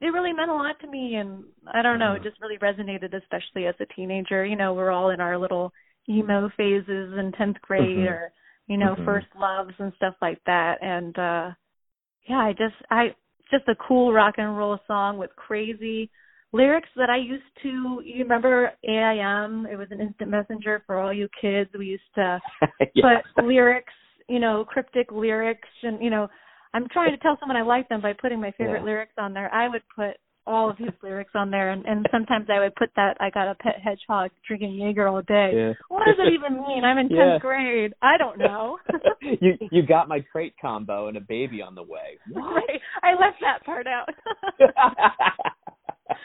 [0.00, 3.14] it really meant a lot to me and I don't know, it just really resonated
[3.14, 4.44] especially as a teenager.
[4.44, 5.72] You know, we're all in our little
[6.08, 8.10] emo phases in tenth grade Mhm.
[8.10, 8.32] or,
[8.66, 9.04] you know, Mhm.
[9.04, 10.82] first loves and stuff like that.
[10.82, 11.52] And uh
[12.28, 13.14] yeah, I just I
[13.50, 16.10] just a cool rock and roll song with crazy
[16.54, 19.66] lyrics that I used to you remember AIM?
[19.70, 21.68] It was an instant messenger for all you kids.
[21.78, 22.40] We used to
[22.94, 23.20] yeah.
[23.36, 23.92] put lyrics,
[24.28, 26.28] you know, cryptic lyrics and you know,
[26.72, 28.84] I'm trying to tell someone I like them by putting my favorite Yeah.
[28.86, 29.52] lyrics on there.
[29.52, 32.90] I would put all of his lyrics on there and, and sometimes I would put
[32.96, 35.52] that I got a pet hedgehog drinking Jaeger all day.
[35.54, 35.72] yeah.
[35.88, 36.84] What does it even mean?
[36.84, 37.38] I'm in tenth Yeah.
[37.38, 37.92] grade.
[38.02, 38.78] I don't know.
[39.40, 42.18] you you got my crate combo and a baby on the way.
[42.30, 42.54] What?
[42.54, 42.80] Right.
[43.02, 44.08] I left that part out.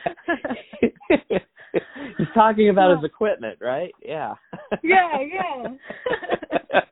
[2.18, 3.92] He's talking about his equipment, right?
[4.04, 4.34] Yeah.
[4.84, 6.80] Yeah, yeah.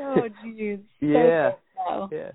[0.00, 0.80] oh jeez.
[1.00, 1.50] Yeah.
[1.88, 2.08] though.
[2.12, 2.30] yeah.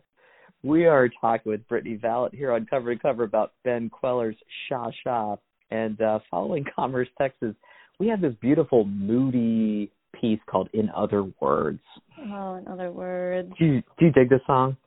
[0.64, 4.36] We are talking with Brittany Vallet here on Cover to Cover about Ben Kweller's
[4.68, 5.36] Sha Sha.
[5.72, 7.56] And uh, following Commerce, Texas,
[8.00, 11.82] we have this beautiful, moody piece called In Other Words.
[12.20, 13.52] Oh, in other words.
[13.60, 14.78] Do you, do you dig this song?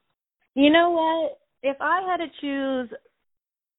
[0.54, 1.38] You know what?
[1.62, 2.90] If I had to choose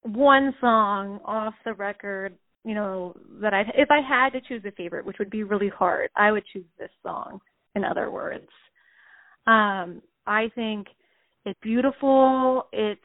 [0.03, 4.71] one song off the record, you know, that I if I had to choose a
[4.71, 7.39] favorite, which would be really hard, I would choose this song.
[7.75, 8.47] In other words,
[9.47, 10.87] um, I think
[11.45, 12.67] it's beautiful.
[12.71, 13.01] It's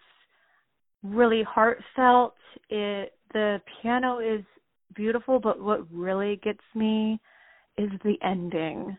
[1.02, 2.34] really heartfelt.
[2.70, 4.44] It the piano is
[4.94, 7.20] beautiful, but what really gets me
[7.76, 8.96] is the ending.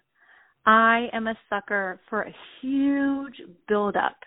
[0.65, 4.17] I am a sucker for a huge build up.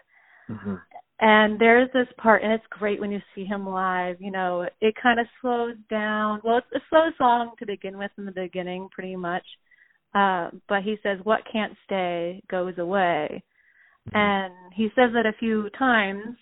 [0.49, 0.75] Mm-hmm.
[1.21, 4.17] And there's this part, and it's great when you see him live.
[4.21, 6.41] You know, it kind of slows down.
[6.45, 9.45] Well, it's a slow song to begin with in the beginning, pretty much.
[10.15, 13.43] Uh, but he says, "What can't stay goes away,"
[14.15, 16.37] and he says it a few times,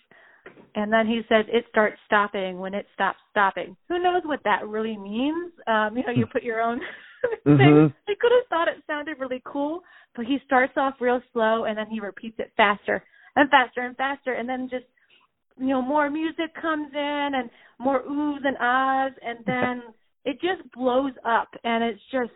[0.75, 4.67] and then he says, "It starts stopping when it stops stopping." Who knows what that
[4.67, 5.53] really means?
[5.65, 6.79] Um, you know, you put your own
[7.43, 7.57] thing.
[7.57, 7.93] Mhm.
[8.07, 9.83] I could have thought it sounded really cool,
[10.15, 13.03] but he starts off real slow, and then he repeats it faster
[13.37, 14.33] and faster and faster.
[14.33, 14.85] And then just
[15.57, 19.13] you know more music comes in and more oohs and ahs.
[19.25, 19.93] And then
[20.25, 21.49] it just blows up.
[21.63, 22.31] And it's just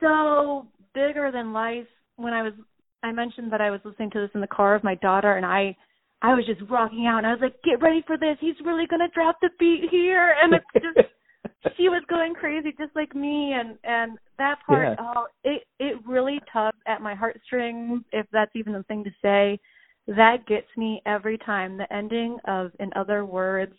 [0.00, 1.86] so bigger than life.
[2.16, 2.52] When i was
[3.02, 5.46] i mentioned that i was listening to this in the car with my daughter and
[5.46, 5.74] i
[6.20, 7.18] i was just rocking out.
[7.18, 8.36] And i was like get ready for this.
[8.40, 10.34] He's really going to drop the beat here.
[10.42, 11.08] And it's just
[11.76, 13.54] she was going crazy just like me.
[13.58, 15.04] And and that part Yeah.
[15.14, 19.58] oh it it really tugs at my heartstrings if that's even a thing to say
[20.06, 23.74] that gets me every time the ending of in other words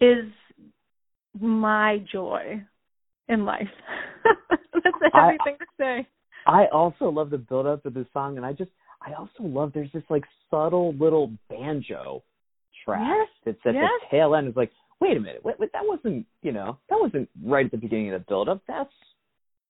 [0.00, 0.24] is
[1.40, 2.62] my joy
[3.28, 3.68] in life
[4.72, 6.06] that's a heavy I- thing to say
[6.48, 8.70] I also love the build up of the song, and I just
[9.04, 12.22] I also love there's this like subtle little banjo
[12.84, 13.90] track Yes, that's at yes.
[14.12, 14.46] the tail end.
[14.46, 17.72] It's like, wait a minute, wait, wait, that wasn't you know that wasn't right at
[17.72, 18.62] the beginning of the build up.
[18.68, 18.92] That's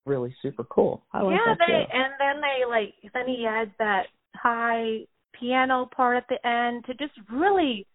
[0.04, 1.02] really super cool.
[1.14, 1.98] I like yeah, that they too.
[1.98, 4.02] and then they like then he adds that
[4.34, 5.06] high
[5.38, 7.86] piano part at the end to just really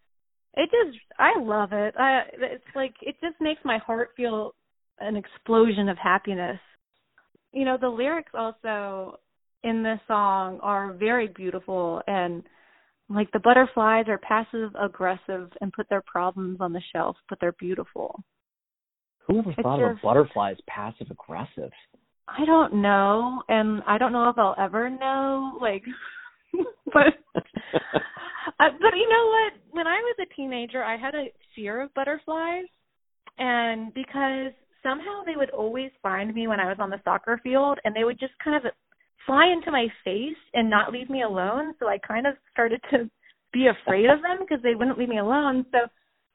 [0.54, 1.94] it just I love it.
[1.98, 4.54] I it's like it just makes my heart feel
[5.00, 6.60] an explosion of happiness.
[7.54, 9.20] You know, the lyrics also
[9.64, 12.44] in this song are very beautiful and
[13.10, 17.52] like the butterflies are passive aggressive and put their problems on the shelf, but they're
[17.54, 18.24] beautiful.
[19.28, 21.72] Whoever It's thought of just- butterfly as passive aggressive?
[22.28, 25.58] I don't know, and I don't know if I'll ever know.
[25.60, 25.84] Like,
[26.94, 27.08] but
[28.60, 29.54] uh, but you know what?
[29.72, 32.66] When I was a teenager, I had a fear of butterflies,
[33.38, 37.80] and because somehow they would always find me when I was on the soccer field,
[37.84, 38.72] and they would just kind of
[39.26, 41.74] fly into my face and not leave me alone.
[41.80, 43.10] So I kind of started to
[43.54, 45.66] be afraid of them because they wouldn't leave me alone.
[45.72, 45.80] So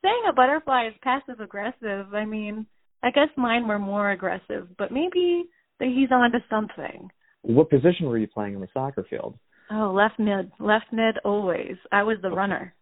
[0.03, 2.67] saying a butterfly is passive aggressive, I mean,
[3.03, 5.45] I guess mine were more aggressive, but maybe
[5.81, 7.11] that he's onto something.
[7.43, 9.39] what position were you playing on the soccer field?
[9.71, 11.75] Oh, left mid, left mid always.
[11.93, 12.75] I was the runner.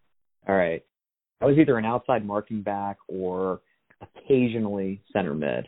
[0.47, 0.83] All right.
[1.41, 3.61] I was either an outside marking back or
[4.01, 5.67] occasionally center mid.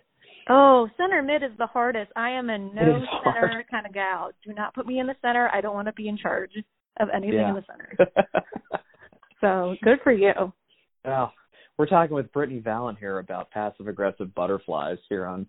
[0.50, 2.12] Oh, center mid is the hardest.
[2.16, 2.72] I am a no
[3.24, 3.66] center hard.
[3.70, 4.32] kind of gal.
[4.46, 5.50] Do not put me in the center.
[5.54, 6.52] I don't want to be in charge
[7.00, 7.50] of anything Yeah.
[7.50, 8.12] in the center.
[9.40, 10.32] So good for you.
[11.06, 11.32] well,
[11.78, 15.46] we're talking with Brittany Valent here about passive aggressive butterflies here on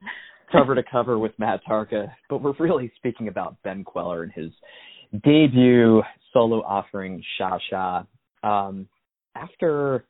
[0.52, 4.50] cover to cover with Matt Tarka, but we're really speaking about Ben Kweller and his
[5.12, 8.02] debut solo offering Sha Sha.
[8.42, 8.88] Um,
[9.34, 10.04] after,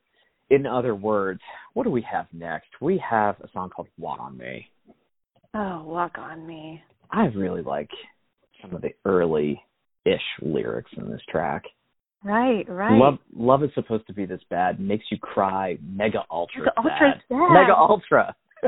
[0.51, 1.41] in other words,
[1.75, 2.69] what do we have next?
[2.81, 4.69] We have a song called Walk on Me.
[5.55, 6.83] Oh, walk on me.
[7.11, 7.91] I really like
[8.61, 9.63] some of the early
[10.05, 11.65] ish lyrics in this track.
[12.25, 12.99] Right, right.
[12.99, 16.93] Love love is supposed to be this bad, makes you cry, mega ultra Mega ultra
[16.99, 17.23] sad.
[17.29, 17.53] sad.
[17.53, 18.37] Mega ultra.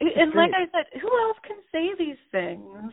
[0.00, 0.50] and like.
[0.54, 2.92] I said, who else can say these things?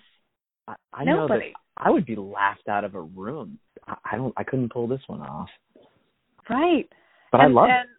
[0.67, 1.53] I, I know that Nobody.
[1.77, 3.59] I would be laughed out of a room.
[3.87, 5.49] I, I don't I couldn't pull this one off.
[6.49, 6.87] Right.
[7.31, 7.89] But and, I love and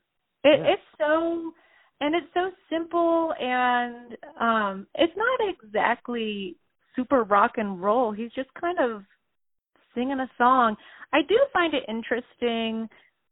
[0.44, 0.60] it.
[0.60, 0.72] Yeah.
[0.72, 1.52] It's so
[2.00, 6.56] and it's so simple and um it's not exactly
[6.96, 8.12] super rock and roll.
[8.12, 9.02] He's just kind of
[9.94, 10.76] singing a song.
[11.12, 12.88] I do find it interesting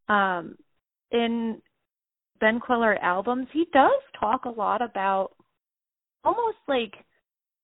[0.08, 0.56] um
[1.12, 1.60] in
[2.40, 5.30] Ben Kweller albums, he does talk a lot about
[6.24, 6.92] almost like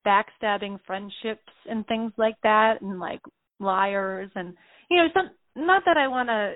[0.06, 3.20] backstabbing friendships and things like that and like
[3.60, 4.54] liars and
[4.90, 6.54] you know some not that I want to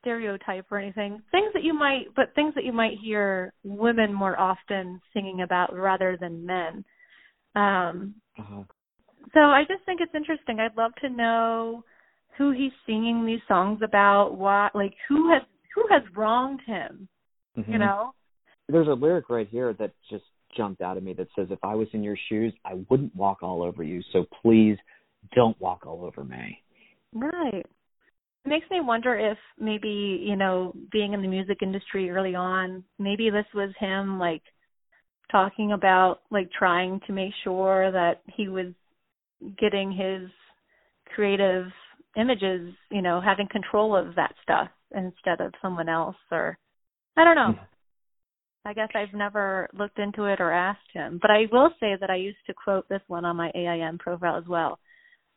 [0.00, 4.38] stereotype or anything things that you might but things that you might hear women more
[4.38, 6.84] often singing about rather than men
[7.54, 8.62] um Uh,
[9.34, 10.58] so I just think it's interesting.
[10.60, 11.84] I'd love to know
[12.36, 15.42] who he's singing these songs about, why like who has
[15.74, 17.08] who has wronged him,
[17.56, 17.68] mhm.
[17.68, 18.12] you know?
[18.68, 20.24] There's a lyric right here that just
[20.56, 23.42] jumped out at me that says, "If I was in your shoes, I wouldn't walk
[23.42, 24.02] all over you.
[24.12, 24.78] So please,
[25.34, 26.62] don't walk all over me."
[27.14, 27.64] Right.
[28.44, 32.82] It makes me wonder if maybe, you know, being in the music industry early on,
[32.98, 34.42] maybe this was him like
[35.30, 38.72] talking about like trying to make sure that he was
[39.58, 40.28] getting his
[41.14, 41.66] creative
[42.16, 46.58] images, you know, having control of that stuff instead of someone else or
[47.16, 47.52] I don't know.
[47.52, 47.64] Mm-hmm.
[48.64, 52.10] I guess I've never looked into it or asked him, but I will say that
[52.10, 54.78] I used to quote this one on my AIM profile as well.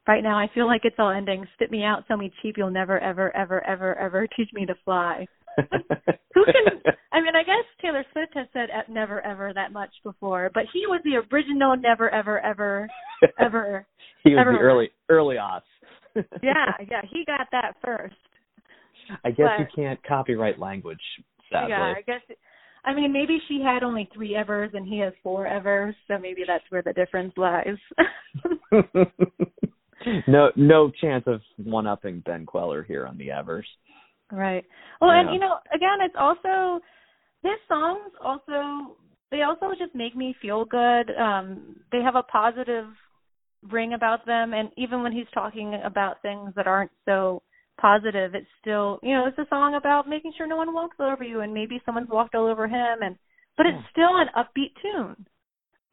[0.07, 1.47] Right now, I feel like it's all ending.
[1.55, 2.55] Spit me out, sell me cheap.
[2.57, 5.25] You'll never, ever, ever, ever, ever teach me to fly.
[5.57, 6.93] Who can?
[7.11, 10.85] I mean, I guess Taylor Swift has said never, ever that much before, but he
[10.85, 12.88] was the original never, ever, ever,
[13.39, 13.88] ever.
[14.23, 14.61] he was Everyone.
[14.61, 15.61] the early early aughts.
[16.43, 18.15] Yeah, yeah, he got that first.
[19.23, 20.99] I guess you can't copyright language,
[21.51, 21.69] sadly.
[21.69, 22.21] Yeah, I guess.
[22.85, 26.43] I mean, maybe she had only three evers and he has four evers, so maybe
[26.47, 27.77] that's where the difference lies.
[30.27, 33.67] no no chance of one upping Ben Kweller here on the Evers.
[34.31, 34.63] Right.
[35.01, 35.21] Well, Yeah.
[35.21, 36.79] and you know, again, it's also
[37.43, 38.97] his songs also
[39.31, 41.11] they also just make me feel good.
[41.17, 42.88] Um they have a positive
[43.71, 47.41] ring about them and even when he's talking about things that aren't so
[47.80, 51.23] positive, it's still, you know, it's a song about making sure no one walks over
[51.23, 53.15] you and maybe someone's walked all over him and
[53.57, 53.91] but it's hmm.
[53.91, 55.26] still an upbeat tune.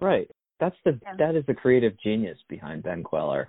[0.01, 0.29] Right.
[0.59, 1.15] That's the Yeah.
[1.19, 3.49] that is the creative genius behind Ben Kweller.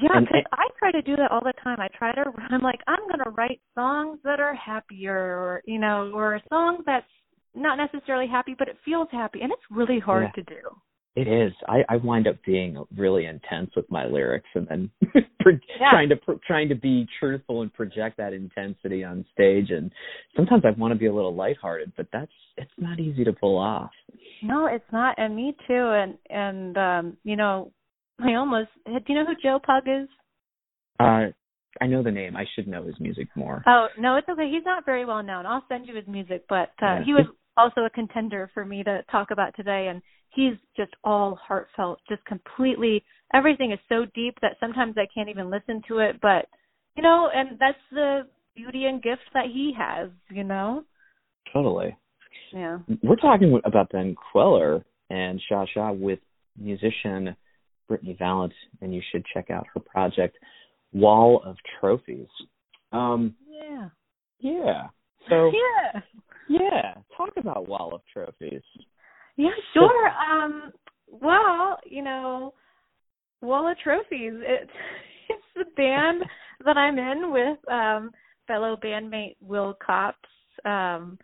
[0.00, 1.80] Yeah, because I try to do that all the time.
[1.80, 2.24] I try to.
[2.50, 6.82] I'm like, I'm gonna write songs that are happier, or you know, or a song
[6.86, 7.06] that's
[7.54, 10.42] not necessarily happy, but it feels happy, and it's really hard Yeah.
[10.42, 10.80] to do.
[11.16, 11.52] It is.
[11.68, 14.90] I, I wind up being really intense with my lyrics, and then
[15.40, 15.90] pro- Yeah.
[15.90, 19.70] trying to pro- trying to be truthful and project that intensity on stage.
[19.70, 19.90] And
[20.36, 23.58] sometimes I want to be a little lighthearted, but that's it's not easy to pull
[23.58, 23.90] off.
[24.42, 25.74] No, it's not, and me too.
[25.92, 27.72] And and um, you know,
[28.20, 28.68] I almost.
[28.86, 30.08] Do you know who Joe Pug is?
[31.00, 31.32] Uh,
[31.80, 32.36] I know the name.
[32.36, 33.62] I should know his music more.
[33.66, 34.48] Oh no, it's okay.
[34.50, 35.46] He's not very well known.
[35.46, 37.04] I'll send you his music, but uh, Yeah.
[37.04, 37.26] he was
[37.58, 40.00] also a contender for me to talk about today, and
[40.30, 43.04] he's just all heartfelt, just completely.
[43.34, 46.46] Everything is so deep that sometimes I can't even listen to it, but
[46.96, 50.84] you know, and that's the beauty and gift that he has, you know.
[51.52, 51.96] Totally.
[52.52, 52.78] Yeah.
[53.02, 56.18] We're talking about Ben Kweller and Sha Sha with
[56.58, 57.36] musician
[57.88, 60.36] Brittany Valent, and you should check out her project,
[60.92, 62.26] Wall of Trophies.
[62.92, 63.88] Um, yeah.
[64.40, 64.88] Yeah.
[65.28, 65.50] So
[65.94, 66.00] yeah.
[66.48, 66.94] Yeah.
[67.16, 68.62] Talk about Wall of Trophies.
[69.36, 70.08] Yeah, sure.
[70.08, 70.72] Um
[71.10, 72.54] well, you know,
[73.40, 74.34] Wall of Trophies.
[74.34, 74.68] It,
[75.28, 76.22] it's the band
[76.64, 78.10] that I'm in with um
[78.46, 80.18] fellow bandmate Will Cops.
[80.64, 81.18] Um,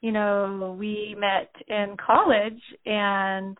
[0.00, 3.58] you know, we met in college and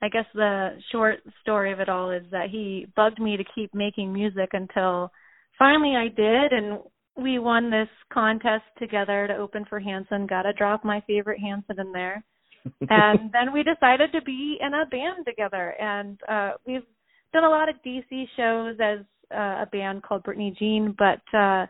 [0.00, 3.74] I guess the short story of it all is that he bugged me to keep
[3.74, 5.10] making music until
[5.58, 6.78] finally I did and
[7.16, 10.26] we won this contest together to open for Hanson.
[10.26, 12.24] Got to drop my favorite Hanson in there.
[12.88, 16.86] and then we decided to be in a band together and uh we've
[17.34, 19.00] done a lot of DC shows as
[19.34, 21.66] uh, a band called Brittany Jean, but uh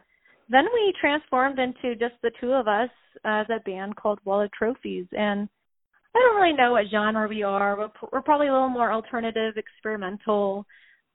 [0.49, 2.91] then we transformed into just the two of us
[3.25, 5.49] as a band called Wall of Trophies and
[6.15, 7.77] I don't really know what genre we are.
[7.77, 10.65] We're, we're probably a little more alternative, experimental,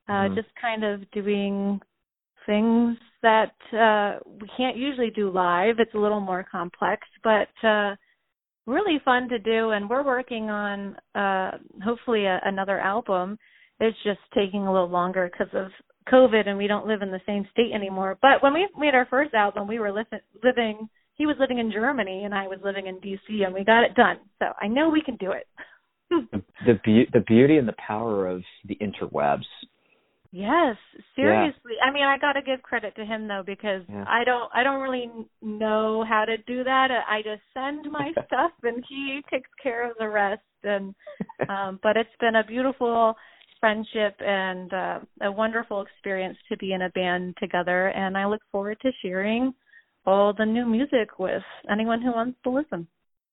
[0.09, 0.35] uh, mm-hmm.
[0.35, 1.79] just kind of doing
[2.45, 5.75] things that uh, we can't usually do live.
[5.79, 7.95] It's a little more complex, but uh,
[8.65, 9.71] really fun to do.
[9.71, 13.37] And we're working on uh, hopefully a, another album.
[13.79, 15.71] It's just taking a little longer because of
[16.11, 18.17] COVID, and we don't live in the same state anymore.
[18.21, 20.05] But when we made our first album, we were li-
[20.43, 20.89] living
[21.19, 23.93] he was living in Germany and I was living in DC and we got it
[23.93, 24.17] done.
[24.39, 25.47] So I know we can do it.
[26.09, 29.43] the the, be- the beauty and the power of the interwebs.
[30.31, 30.75] Yes,
[31.15, 31.73] seriously.
[31.77, 31.89] Yeah.
[31.89, 34.05] I mean, I got to give credit to him though because yeah.
[34.07, 35.09] I don't I don't really
[35.41, 36.89] know how to do that.
[36.91, 40.93] I just send my stuff and he takes care of the rest and
[41.49, 43.15] um but it's been a beautiful
[43.59, 48.41] friendship and uh, a wonderful experience to be in a band together and I look
[48.51, 49.53] forward to sharing
[50.05, 52.87] all the new music with anyone who wants to listen.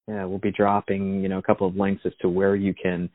[0.09, 3.09] Yeah, we'll be dropping, you know, a couple of links as to where you can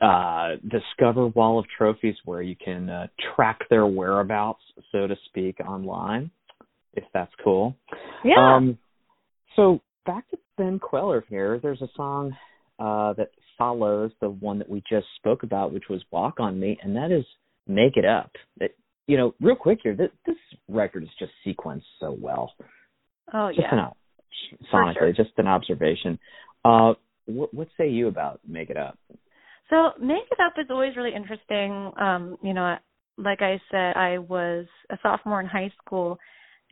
[0.00, 5.60] uh discover Wall of Trophies, where you can uh, track their whereabouts, so to speak,
[5.60, 6.30] online,
[6.94, 7.76] if that's cool.
[8.24, 8.56] Yeah.
[8.56, 8.78] Um,
[9.56, 11.60] so back to Ben Kweller here.
[11.62, 12.36] There's a song
[12.78, 16.78] uh, that follows the one that we just spoke about, which was "Walk on Me,"
[16.82, 17.24] and that is
[17.66, 18.76] "Make It Up." It,
[19.06, 20.36] you know, real quick here, this, this
[20.68, 22.52] record is just sequenced so well.
[23.32, 23.86] Oh just yeah.
[23.86, 23.90] An,
[24.72, 25.12] sonically, sure.
[25.12, 26.18] just an observation.
[26.64, 26.94] Uh,
[27.26, 28.98] what, what say you about "Make It Up"?
[29.70, 31.92] So "Make It Up" is always really interesting.
[32.00, 32.76] Um, you know,
[33.16, 36.18] like I said, I was a sophomore in high school,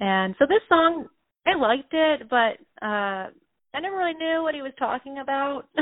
[0.01, 1.07] and so this song,
[1.47, 3.30] I liked it, but uh
[3.74, 5.62] I never really knew what he was talking about.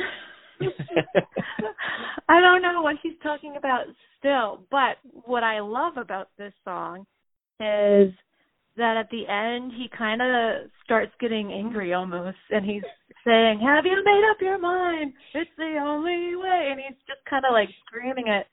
[2.29, 3.87] I don't know what he's talking about
[4.19, 7.07] still, but what I love about this song
[7.59, 8.13] is
[8.81, 12.83] that at the end he kind of starts getting angry almost and he's
[13.25, 15.13] saying, "Have you made up your mind?
[15.35, 18.47] It's the only way." And he's just kind of like screaming it.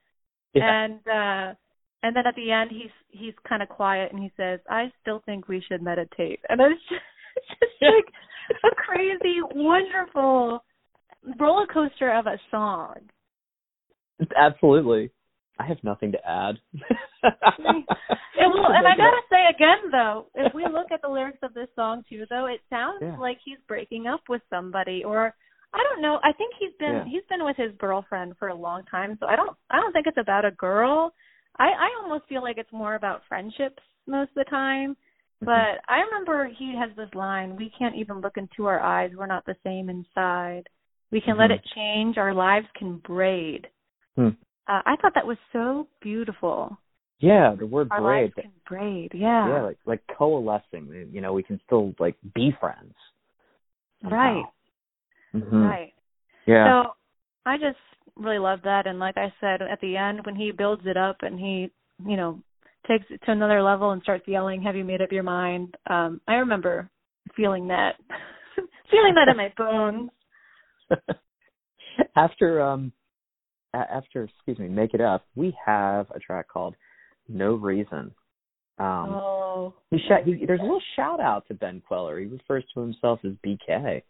[0.54, 0.86] Yeah.
[0.86, 1.56] And uh
[2.04, 5.22] and then at the end he's he's kind of quiet and he says, "I still
[5.26, 7.02] think we should meditate." And it's just,
[7.36, 10.64] it's just like a crazy wonderful
[11.40, 12.96] roller coaster of a song.
[14.36, 15.12] Absolutely.
[15.60, 16.56] I have nothing to add.
[17.24, 17.86] and,
[18.54, 21.70] well, and I gotta say again though, if we look at the lyrics of this
[21.76, 23.18] song too, though, it sounds yeah.
[23.18, 25.34] like he's breaking up with somebody, or
[25.74, 26.20] I don't know.
[26.24, 27.06] I think he's been yeah.
[27.06, 30.08] he's been with his girlfriend for a long time, so I don't I don't think
[30.08, 31.14] it's about a girl.
[31.58, 34.92] I I almost feel like it's more about friendships most of the time.
[34.92, 35.46] Mm-hmm.
[35.46, 39.12] But I remember he has this line: "We can't even look into our eyes.
[39.16, 40.64] We're not the same inside.
[41.12, 41.42] We can mm-hmm.
[41.42, 42.18] let it change.
[42.18, 43.68] Our lives can braid."
[44.16, 44.30] Hmm.
[44.68, 46.78] Uh, I thought that was so beautiful.
[47.20, 48.24] Yeah, the word Our braid.
[48.24, 49.12] lives can braid.
[49.14, 49.48] Yeah.
[49.48, 51.10] Yeah, like like coalescing.
[51.12, 52.94] You know, we can still like be friends.
[54.04, 54.44] Right.
[55.34, 55.64] Mm-hmm.
[55.64, 55.94] Right.
[56.46, 56.84] Yeah.
[56.84, 56.92] So
[57.46, 57.78] I just
[58.16, 61.18] really love that, and like I said, at the end when he builds it up
[61.22, 61.72] and he,
[62.06, 62.42] you know,
[62.88, 66.22] takes it to another level and starts yelling, "Have you made up your mind?" Um,
[66.28, 66.90] I remember
[67.36, 67.96] feeling that,
[68.92, 70.10] feeling that in my bones.
[72.16, 72.92] After um
[73.92, 76.76] after excuse me make it up we have a track called
[77.28, 78.12] no reason.
[78.80, 79.74] Um oh.
[79.92, 82.20] he, sh- he there's a little shout out to ben Kweller.
[82.20, 84.04] he refers to himself as bk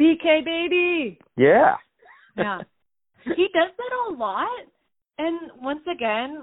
[0.00, 1.18] bk baby!
[1.36, 1.76] Yeah.
[2.36, 2.60] Yeah.
[3.24, 4.48] He does that a lot
[5.18, 6.42] and once again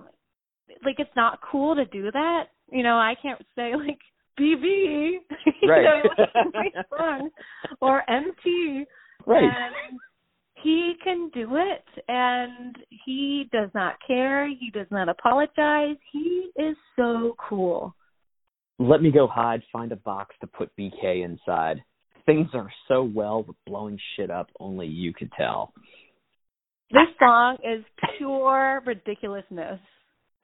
[0.83, 2.45] like it's not cool to do that.
[2.71, 3.99] You know i can't say like
[4.39, 5.13] bb
[5.67, 6.03] right
[6.63, 7.29] you know,
[7.81, 8.87] or mt
[9.25, 9.43] right.
[9.43, 9.99] And
[10.63, 16.75] he can do it and he does not care he does not apologize he is
[16.95, 17.93] so cool
[18.79, 21.83] Let me go hide, find a box to put BK inside.
[22.25, 25.73] Things are so well, but blowing shit up, only you could tell.
[26.91, 27.83] This song is
[28.17, 29.79] pure ridiculousness.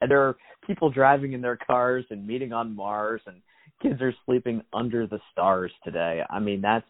[0.02, 3.42] And there are people driving in their cars and meeting on Mars, and
[3.82, 6.22] kids are sleeping under the stars today.
[6.30, 6.86] I mean, that's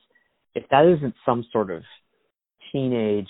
[0.55, 1.83] if that isn't some sort of
[2.71, 3.29] teenage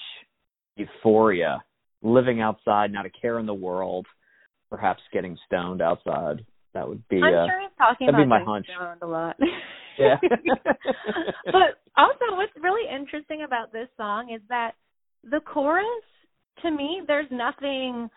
[0.76, 1.64] euphoria,
[2.02, 4.06] living outside, not a care in the world,
[4.70, 6.46] perhaps getting stoned outside.
[6.74, 7.18] That would be.
[7.18, 8.68] I'm uh, sure he's talking that'd about be my getting hunch.
[8.76, 9.36] stoned a lot.
[9.98, 10.16] Yeah.
[11.46, 14.72] but also, what's really interesting about this song is that
[15.24, 15.86] the chorus,
[16.62, 18.10] to me, there's nothing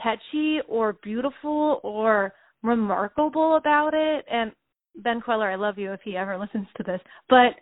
[0.00, 4.24] catchy or beautiful or remarkable about it.
[4.30, 4.52] And
[4.96, 7.54] Ben Kweller, I love you if he ever listens to this, but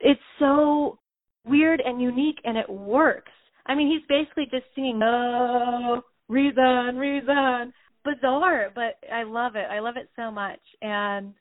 [0.00, 0.98] it's so
[1.44, 3.32] weird and unique and it works.
[3.66, 7.72] I mean, he's basically just singing, oh, reason, reason.
[8.04, 9.66] Bizarre, but I love it.
[9.70, 10.60] I love it so much.
[10.82, 11.34] And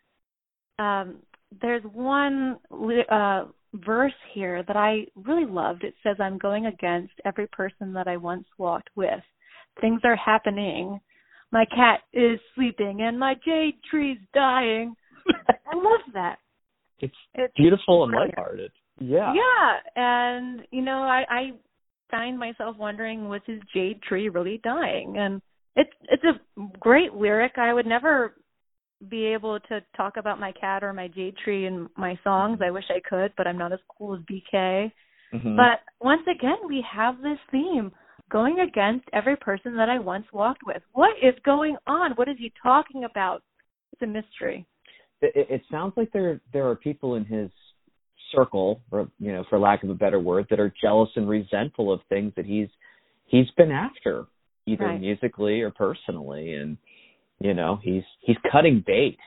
[0.79, 1.17] um
[1.61, 2.57] there's one
[3.09, 5.83] uh verse here that I really loved.
[5.83, 9.21] It says, I'm going against every person that I once walked with.
[9.81, 10.99] Things are happening.
[11.51, 14.95] My cat is sleeping and my jade tree's dying.
[15.71, 16.37] I love that.
[16.99, 18.37] It's It's beautiful and brilliant.
[18.37, 18.71] lighthearted.
[18.99, 19.33] Yeah.
[19.33, 21.51] Yeah, and you know, I I
[22.09, 25.17] find myself wondering, was his jade tree really dying?
[25.17, 25.41] And
[25.75, 26.39] it's it's a
[26.79, 27.53] great lyric.
[27.57, 28.35] I would never
[29.09, 32.59] be able to talk about my cat or my jade tree in my songs.
[32.63, 34.91] I wish I could, but I'm not as cool as BK.
[35.33, 35.55] Mhm.
[35.55, 37.91] But once again, we have this theme
[38.29, 40.81] going against every person that I once walked with.
[40.93, 42.11] What is going on?
[42.13, 43.43] What is he talking about?
[43.93, 44.65] It's a mystery.
[45.21, 47.49] it, it- it sounds like there there are people in his
[48.35, 51.91] circle, or you know, for lack of a better word, that are jealous and resentful
[51.91, 52.69] of things that he's
[53.25, 54.25] he's been after,
[54.65, 54.99] either Right.
[55.01, 56.77] musically or personally, and
[57.39, 59.17] you know, he's he's cutting bait.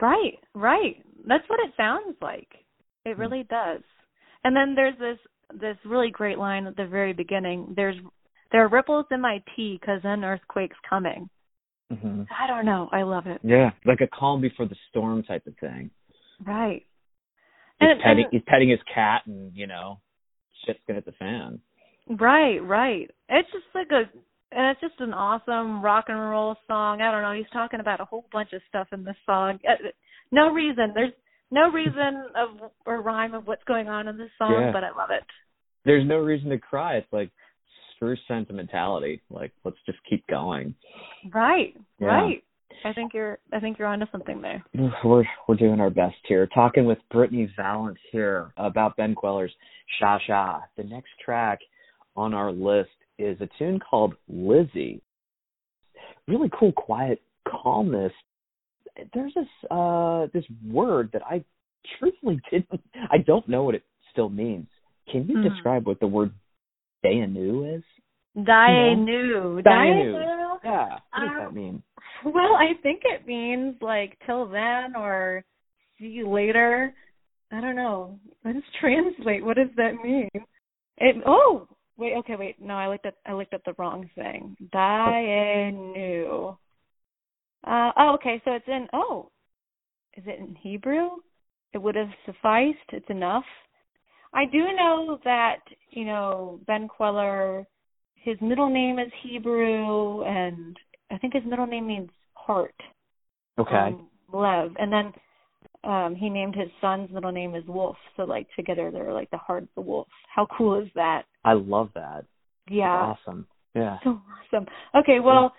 [0.00, 0.96] Right, right.
[1.26, 2.48] That's what it sounds like.
[3.04, 3.82] It really does.
[4.44, 5.18] And then there's this
[5.60, 7.72] this really great line at the very beginning.
[7.76, 7.96] There's
[8.52, 11.28] there are ripples in my tea because an earthquake's coming.
[11.92, 12.22] Mm-hmm.
[12.30, 12.88] I don't know.
[12.92, 13.40] I love it.
[13.44, 15.90] Yeah, like a calm before the storm type of thing.
[16.44, 16.84] Right.
[17.80, 20.00] He's And, petting and he's petting his cat, and you know,
[20.64, 21.60] shit's gonna hit the fan.
[22.08, 23.10] right, right.
[23.28, 24.08] It's just like a
[24.52, 27.02] and it's just an awesome rock and roll song.
[27.02, 27.32] I don't know.
[27.32, 29.58] He's talking about a whole bunch of stuff in this song.
[29.68, 29.88] Uh,
[30.32, 30.92] No reason.
[30.94, 31.12] There's
[31.50, 34.72] no reason of or rhyme of what's going on in this song, Yeah.
[34.72, 35.24] but I love it.
[35.84, 36.96] There's no reason to cry.
[36.96, 37.30] It's like
[37.94, 39.20] screw sentimentality.
[39.30, 40.74] Like let's just keep going.
[41.32, 42.06] Right, Yeah.
[42.06, 42.44] right.
[42.84, 44.64] I think you're I think you're onto something there.
[45.04, 46.46] We're we're doing our best here.
[46.54, 49.52] Talking with Brittany Valance here about Ben Kweller's
[49.98, 50.60] Sha Sha.
[50.76, 51.60] The next track
[52.16, 55.00] on our list is a tune called Lizzie.
[56.28, 58.12] Really cool, quiet calmness.
[59.14, 61.44] There's this uh this word that I
[61.98, 64.66] truthfully didn't I don't know what it still means.
[65.10, 65.48] Can you Hmm.
[65.48, 66.32] describe what the word
[67.04, 67.84] Dayenu is?
[68.36, 69.62] Dainu.
[69.62, 70.45] Dainu.
[70.66, 70.98] Yeah.
[71.12, 71.82] What does Um, that mean?
[72.24, 75.44] Well, I think it means like till then or
[75.98, 76.94] see you later.
[77.52, 78.18] I don't know.
[78.44, 79.44] Let's translate.
[79.44, 80.28] What does that mean?
[80.98, 84.56] It oh wait okay wait no I looked at I looked at the wrong thing.
[84.74, 86.56] Dainu.
[87.66, 89.30] Uh oh okay so it's in oh
[90.16, 91.08] is it in Hebrew?
[91.74, 92.88] It would have sufficed.
[92.92, 93.44] It's enough.
[94.32, 95.58] I do know that
[95.90, 97.66] you know Ben Kweller.
[98.26, 100.76] His middle name is Hebrew, and
[101.12, 102.74] I think his middle name means heart.
[103.56, 103.74] Okay.
[103.76, 105.12] Um, Lev, and then
[105.84, 107.96] um he named his son's middle name is Wolf.
[108.16, 110.08] So like together they're like the heart of the wolf.
[110.34, 111.22] How cool is that?
[111.44, 112.24] I love that.
[112.68, 113.46] Yeah, Awesome.
[113.76, 113.98] Yeah.
[114.02, 114.20] so
[114.52, 114.66] awesome.
[114.96, 115.54] Okay, well,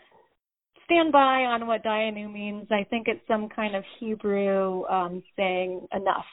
[0.84, 2.68] stand by on what Dayenu means.
[2.70, 6.26] I think it's some kind of Hebrew um saying enough.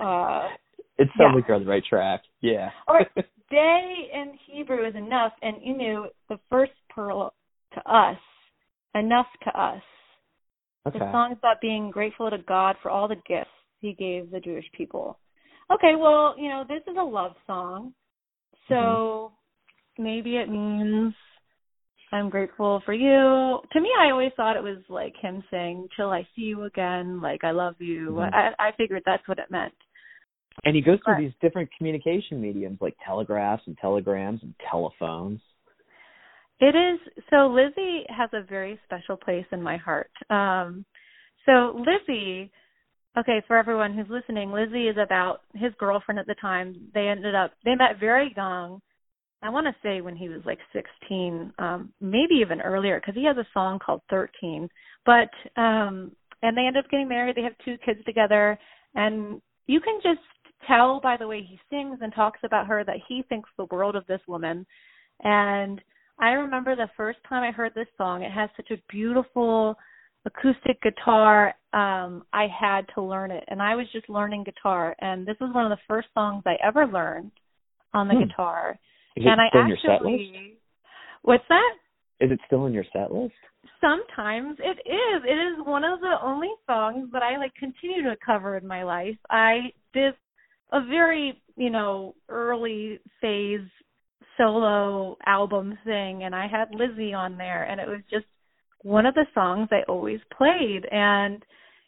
[0.00, 0.48] Uh
[0.98, 1.34] It sounds Yeah.
[1.36, 2.22] like you're on the right track.
[2.40, 2.70] Yeah.
[2.88, 3.06] Or-
[3.52, 7.32] day in Hebrew is enough, and Inu, the first pearl
[7.74, 8.18] to us,
[8.94, 9.82] enough to us.
[10.86, 10.98] okay.
[10.98, 13.50] The song is about being grateful to God for all the gifts
[13.80, 15.18] He gave the Jewish people.
[15.70, 17.94] Okay, well, you know, this is a love song,
[18.68, 19.32] so
[19.98, 21.14] maybe it means
[22.12, 23.60] I'm grateful for you.
[23.72, 27.20] To me, I always thought it was like him saying "Till I see you again,"
[27.22, 28.34] like "I love you." Mhm.
[28.34, 29.74] I, I figured that's what it meant.
[30.64, 31.24] And he goes through Right.
[31.24, 35.40] these different communication mediums like telegraphs and telegrams and telephones.
[36.60, 37.00] It is
[37.30, 40.10] so Lizzie has a very special place in my heart.
[40.30, 40.84] Um
[41.46, 42.50] so Lizzie
[43.18, 46.88] okay, for everyone who's listening, Lizzie is about his girlfriend at the time.
[46.94, 48.80] They ended up they met very young.
[49.42, 53.24] I want to say when he was like 16, um maybe even earlier cuz he
[53.24, 54.68] has a song called 13.
[55.04, 57.36] But um and they end up getting married.
[57.36, 58.58] They have two kids together,
[58.94, 60.20] and you can just
[60.66, 63.96] tell by the way he sings and talks about her that he thinks the world
[63.96, 64.66] of this woman.
[65.22, 65.80] And
[66.18, 69.76] I remember the first time I heard this song, it has such a beautiful
[70.24, 71.54] acoustic guitar.
[71.72, 75.54] Um, I had to learn it, and I was just learning guitar, and this was
[75.54, 77.32] one of the first songs I ever learned
[77.94, 78.24] on the Hmm.
[78.24, 78.78] guitar.
[79.16, 80.22] Is it and I still in your set list?
[80.22, 80.58] actually,
[81.22, 81.74] what's that?
[82.20, 83.34] Is it still in your set list?
[83.80, 85.24] Sometimes it is.
[85.24, 88.84] It is one of the only songs that I like continue to cover in my
[88.84, 89.16] life.
[89.28, 90.14] I did
[90.72, 93.60] a very, you know, early phase
[94.38, 98.24] solo album thing and I had Lizzie on there and it was just
[98.82, 101.42] one of the songs I always played and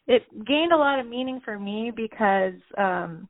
[0.07, 3.27] it gained a lot of meaning for me because um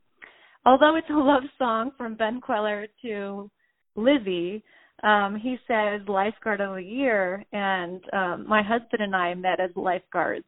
[0.66, 3.50] although it's a love song from Ben Kweller to
[3.94, 4.62] Lizzie,
[5.02, 9.70] um, he says lifeguard of the year and um my husband and I met as
[9.76, 10.44] lifeguards.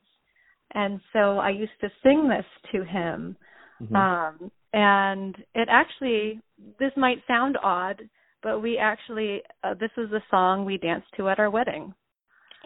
[0.74, 3.36] And so I used to sing this to him.
[3.80, 3.96] Mhm.
[3.96, 6.40] Um and it actually
[6.78, 8.02] this might sound odd,
[8.42, 11.94] but we actually uh, this is the song we danced to at our wedding.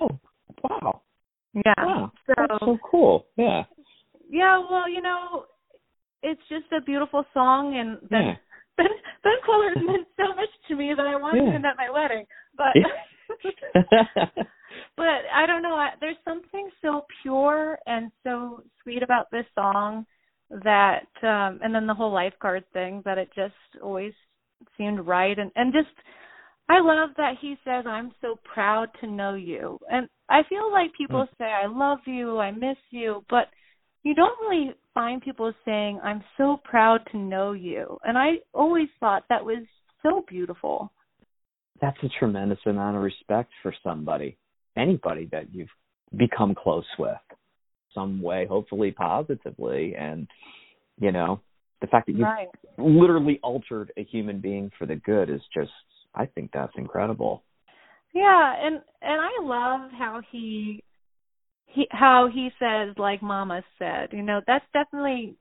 [0.00, 0.18] oh,
[0.62, 1.02] wow.
[1.54, 1.74] Yeah.
[1.78, 2.12] Wow.
[2.26, 3.26] So That's so cool.
[3.36, 3.64] Yeah.
[4.30, 5.44] yeah, well, you know,
[6.22, 8.34] it's just a beautiful song and Ben Yeah.
[8.78, 8.86] Ben,
[9.22, 11.52] ben Kweller meant so much to me that I wanted Yeah.
[11.52, 12.24] him at my wedding.
[12.56, 12.74] But
[14.96, 15.74] but I don't know.
[15.74, 20.06] I, there's something so pure and so sweet about this song
[20.64, 24.12] that, um and then the whole lifeguard thing that it just always
[24.76, 25.88] seemed right and and just
[26.68, 29.78] I love that he says I'm so proud to know you.
[29.90, 33.48] And I feel like people say I love you, I miss you, but
[34.02, 37.98] you don't really find people saying I'm so proud to know you.
[38.04, 39.64] And I always thought that was
[40.02, 40.92] so beautiful.
[41.80, 44.38] That's a tremendous amount of respect for somebody,
[44.76, 45.68] anybody that you've
[46.16, 47.16] become close with,
[47.94, 50.26] some way, hopefully positively, and
[50.98, 51.40] you know,
[51.80, 52.48] the fact that you Right.
[52.78, 55.72] literally altered a human being for the good is just,
[56.14, 57.42] I think that's incredible.
[58.12, 60.82] Yeah, and and I love how he
[61.66, 64.10] he how he says like mama said.
[64.12, 65.36] You know, that's definitely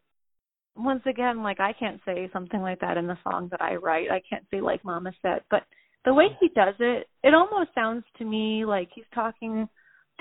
[0.75, 4.09] once again like I can't say something like that in the song that I write.
[4.09, 5.63] I can't say like mama said, but
[6.05, 9.67] the way he does it, it almost sounds to me like he's talking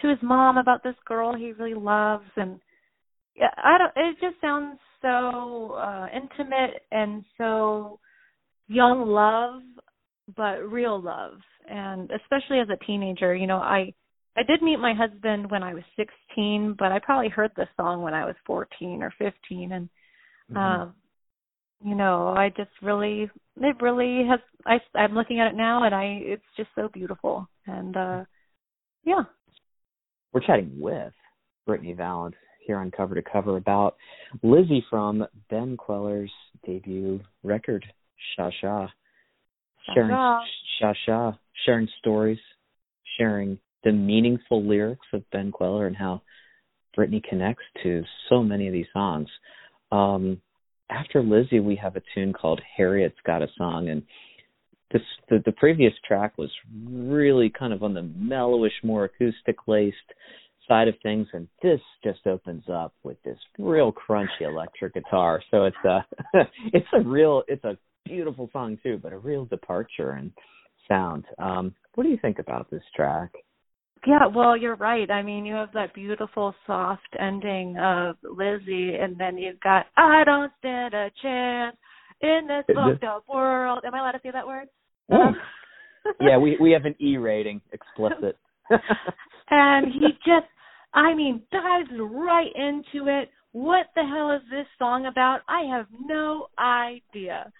[0.00, 2.60] to his mom about this girl he really loves and
[3.36, 7.98] yeah, I don't it just sounds so uh intimate and so
[8.68, 9.62] young love
[10.36, 11.38] but real love.
[11.68, 13.92] And especially as a teenager you know i
[14.36, 18.02] i did meet my husband when i was 16 but i probably heard this song
[18.02, 19.88] when i was 14 or 15 and
[20.50, 20.56] Mhm.
[20.56, 20.94] um
[21.84, 23.30] you know i just really
[23.60, 27.48] it really has i i'm looking at it now and i it's just so beautiful.
[27.66, 28.24] And uh
[29.04, 29.24] yeah
[30.32, 31.12] We're chatting with
[31.66, 33.96] Brittany Valent here on Cover to Cover about
[34.42, 36.30] Lizzie from Ben Kweller's
[36.64, 37.84] debut record,
[38.36, 38.86] Sha Sha.
[39.92, 40.42] Sharing Sha
[40.78, 41.32] Sha Sha,
[41.64, 42.38] sharing stories,
[43.18, 46.22] sharing the meaningful lyrics of Ben Kweller and how
[46.94, 49.28] Brittany connects to so many of these songs.
[49.90, 50.40] Um,
[50.90, 54.02] after Lizzie, we have a tune called Harriet's Got a Song, and
[54.92, 56.50] this the, the previous track was
[56.88, 59.96] really kind of on the mellowish, more acoustic laced
[60.66, 65.42] side of things, and this just opens up with this real crunchy electric guitar.
[65.50, 66.06] So it's a
[66.72, 70.32] it's a real it's a beautiful song too, but a real departure in
[70.88, 71.24] sound.
[71.38, 73.32] Um, what do you think about this track?
[74.06, 75.10] Yeah, well, you're right.
[75.10, 80.22] I mean, you have that beautiful soft ending of Lizzie, and then you've got I
[80.24, 81.76] don't stand a chance
[82.20, 83.80] in this fucked up world.
[83.84, 84.68] Am I allowed to say that word?
[85.10, 85.34] Mm.
[86.20, 88.36] yeah, we we have an E rating, explicit.
[89.50, 90.46] and he just,
[90.94, 93.30] I mean, dives right into it.
[93.52, 95.40] What the hell is this song about?
[95.48, 97.52] I have no idea.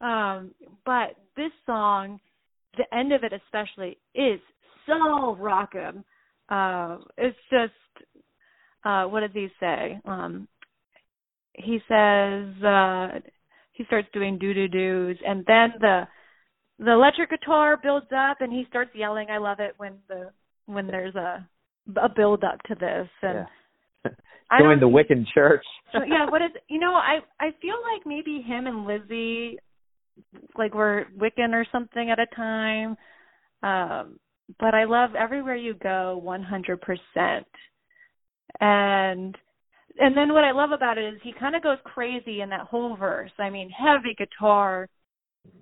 [0.00, 0.52] Um,
[0.84, 2.18] but this song,
[2.76, 4.40] the end of it especially, is
[4.86, 6.04] so rockin'.
[6.48, 7.72] Uh, it's just,
[8.84, 10.00] uh, what does he say?
[10.04, 10.48] Um,
[11.52, 13.20] he says, uh,
[13.72, 16.08] he starts doing doo doo doos, and then the
[16.80, 19.28] the electric guitar builds up, and he starts yelling.
[19.30, 20.30] I love it when the
[20.66, 21.46] when there's a
[21.96, 24.10] a build up to this, and yeah.
[24.58, 25.64] Join the Wiccan Church.
[25.92, 29.58] so, yeah, what is you know, I I feel like maybe him and Lizzie
[30.56, 32.96] like were Wiccan or something at a time.
[33.62, 34.18] Um
[34.58, 37.44] but I love everywhere you go 100%.
[38.60, 39.36] And
[39.98, 42.66] and then what I love about it is he kind of goes crazy in that
[42.66, 43.32] whole verse.
[43.38, 44.88] I mean, heavy guitar,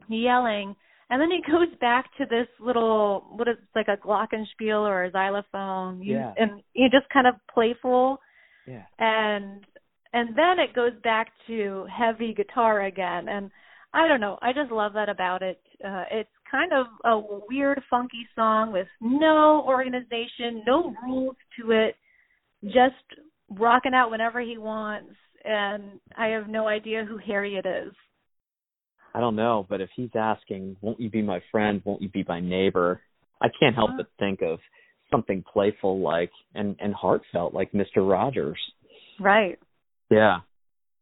[0.08, 0.76] yelling,
[1.10, 5.10] and then he goes back to this little what is like a glockenspiel or a
[5.10, 6.02] xylophone.
[6.02, 6.34] You- Yeah.
[6.36, 8.20] And you just kind of playful
[8.66, 8.84] Yeah.
[8.98, 9.64] And
[10.12, 13.50] and then it goes back to heavy guitar again and
[13.94, 15.60] I don't know, I just love that about it.
[15.84, 21.94] Uh it's kind of a weird funky song with no organization, no rules to it,
[22.64, 23.04] just
[23.50, 27.92] rocking out whenever he wants and I have no idea who Harriet is.
[29.18, 31.82] I don't know, but if he's asking, "Won't you be my friend?
[31.84, 33.02] Won't you be my neighbor?"
[33.40, 34.60] I can't help but think of
[35.10, 38.60] something playful like and and heartfelt like Mister Rogers.
[39.18, 39.58] Right.
[40.08, 40.42] Yeah.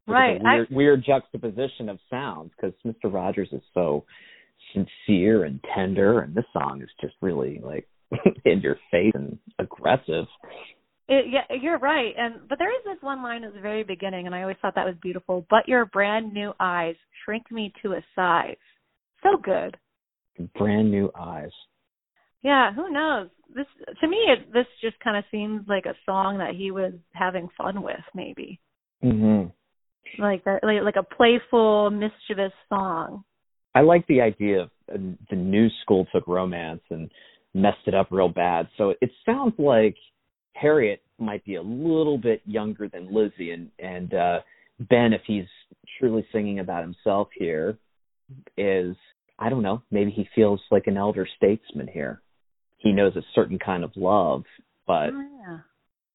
[0.06, 0.42] Right.
[0.42, 4.06] Weird, I, weird juxtaposition of sounds because Mister Rogers is so
[4.72, 7.86] sincere and tender, and this song is just really like
[8.46, 10.24] in your face and aggressive.
[11.08, 12.12] It, yeah, you're right.
[12.16, 14.74] And but there is this one line at the very beginning, and I always thought
[14.74, 15.46] that was beautiful.
[15.48, 18.56] But your brand new eyes shrink me to a size.
[19.22, 19.76] So good.
[20.58, 21.50] Brand new eyes.
[22.42, 23.28] Yeah, who knows?
[23.54, 23.66] This
[24.00, 27.48] to me, it, this just kind of seems like a song that he was having
[27.56, 28.60] fun with, maybe.
[29.02, 29.52] Mhm.
[30.18, 33.24] Like that, like, like a playful, mischievous song.
[33.74, 34.98] I like the idea of uh,
[35.30, 37.10] the new school took romance and
[37.54, 38.68] messed it up real bad.
[38.76, 39.96] So it sounds like
[40.60, 44.40] Harriet might be a little bit younger than Lizzie, and and uh,
[44.80, 45.46] Ben, if he's
[45.98, 47.78] truly singing about himself here,
[48.56, 48.96] is
[49.38, 52.22] I don't know, maybe he feels like an elder statesman here.
[52.78, 54.44] He knows a certain kind of love,
[54.86, 55.58] but oh, yeah.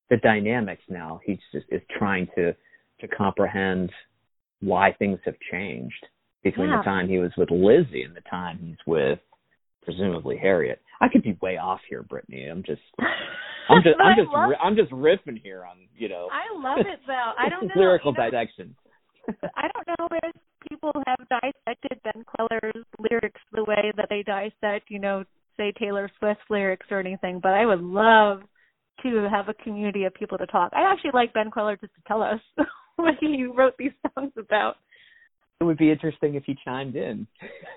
[0.10, 2.54] the dynamics now he's just is trying to
[3.00, 3.92] to comprehend
[4.62, 6.06] why things have changed
[6.44, 6.78] between Yeah.
[6.78, 9.20] the time he was with Lizzie and the time he's with
[9.84, 10.80] presumably Harriet.
[11.02, 12.46] I could be way off here, Brittany.
[12.46, 12.82] I'm just
[13.70, 17.00] I'm just I'm just love, I'm just riffing here on you know I love it
[17.08, 17.32] though.
[17.38, 17.74] I don't know.
[17.76, 18.76] lyrical you know, dissection.
[19.56, 20.36] I don't know if
[20.70, 25.24] people have dissected Ben Kweller's lyrics the way that they dissect, you know,
[25.58, 28.42] say Taylor Swift's lyrics or anything, but I would love
[29.04, 30.72] to have a community of people to talk.
[30.74, 32.40] I actually like Ben Kweller just to tell us
[32.96, 34.76] what he wrote these songs about.
[35.62, 37.28] It would be interesting if he chimed in.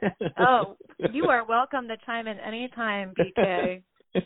[0.39, 0.77] Oh,
[1.13, 3.83] you are welcome to chime in anytime, BK.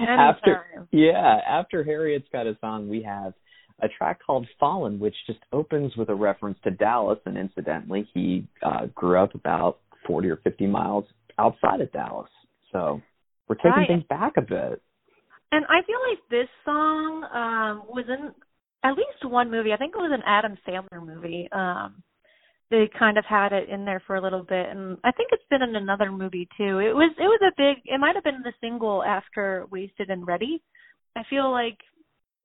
[0.00, 0.88] after Anytime.
[0.90, 3.34] yeah, after Harriet's got us on, we have
[3.82, 7.18] a track called Falling, which just opens with a reference to Dallas.
[7.24, 11.04] And incidentally, he uh, grew up about 40 or 50 miles
[11.38, 12.30] outside of Dallas.
[12.72, 13.00] So
[13.48, 13.88] we're taking Right.
[13.88, 14.82] things back a bit.
[15.52, 18.32] And I feel like this song um was in
[18.82, 19.72] at least one movie.
[19.72, 21.48] I think it was an Adam Sandler movie.
[21.52, 22.02] Um
[22.70, 25.42] they kind of had it in there for a little bit and I think it's
[25.50, 26.78] been in another movie too.
[26.78, 30.26] It was it was a big it might have been the single after Wasted and
[30.26, 30.62] Ready.
[31.16, 31.78] I feel like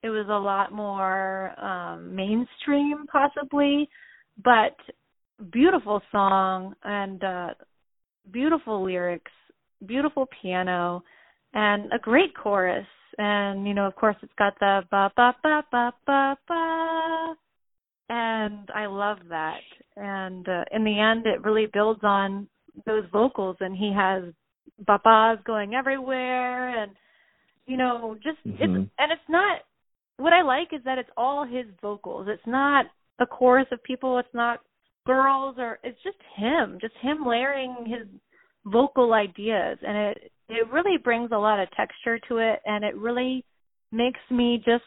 [0.03, 3.89] it was a lot more um mainstream possibly,
[4.43, 4.76] but
[5.51, 7.49] beautiful song and uh
[8.32, 9.32] beautiful lyrics,
[9.86, 11.03] beautiful piano
[11.53, 12.88] and a great chorus.
[13.17, 17.36] And you know, of course, it's got the ba ba ba ba ba ba,
[18.09, 19.61] and I love that.
[19.97, 22.47] And uh, in the end, it really builds on
[22.85, 24.23] those vocals, and he has
[24.85, 26.91] ba ba's going everywhere, and
[27.65, 28.89] you know, just it's Mhm.
[28.99, 29.61] and it's not.
[30.17, 32.27] What I like is that it's all his vocals.
[32.27, 32.85] It's not
[33.19, 34.17] a chorus of people.
[34.17, 34.61] It's not
[35.05, 38.07] girls, or it's just him, just him layering his
[38.65, 42.95] vocal ideas and it it really brings a lot of texture to it and it
[42.95, 43.43] really
[43.91, 44.83] makes me just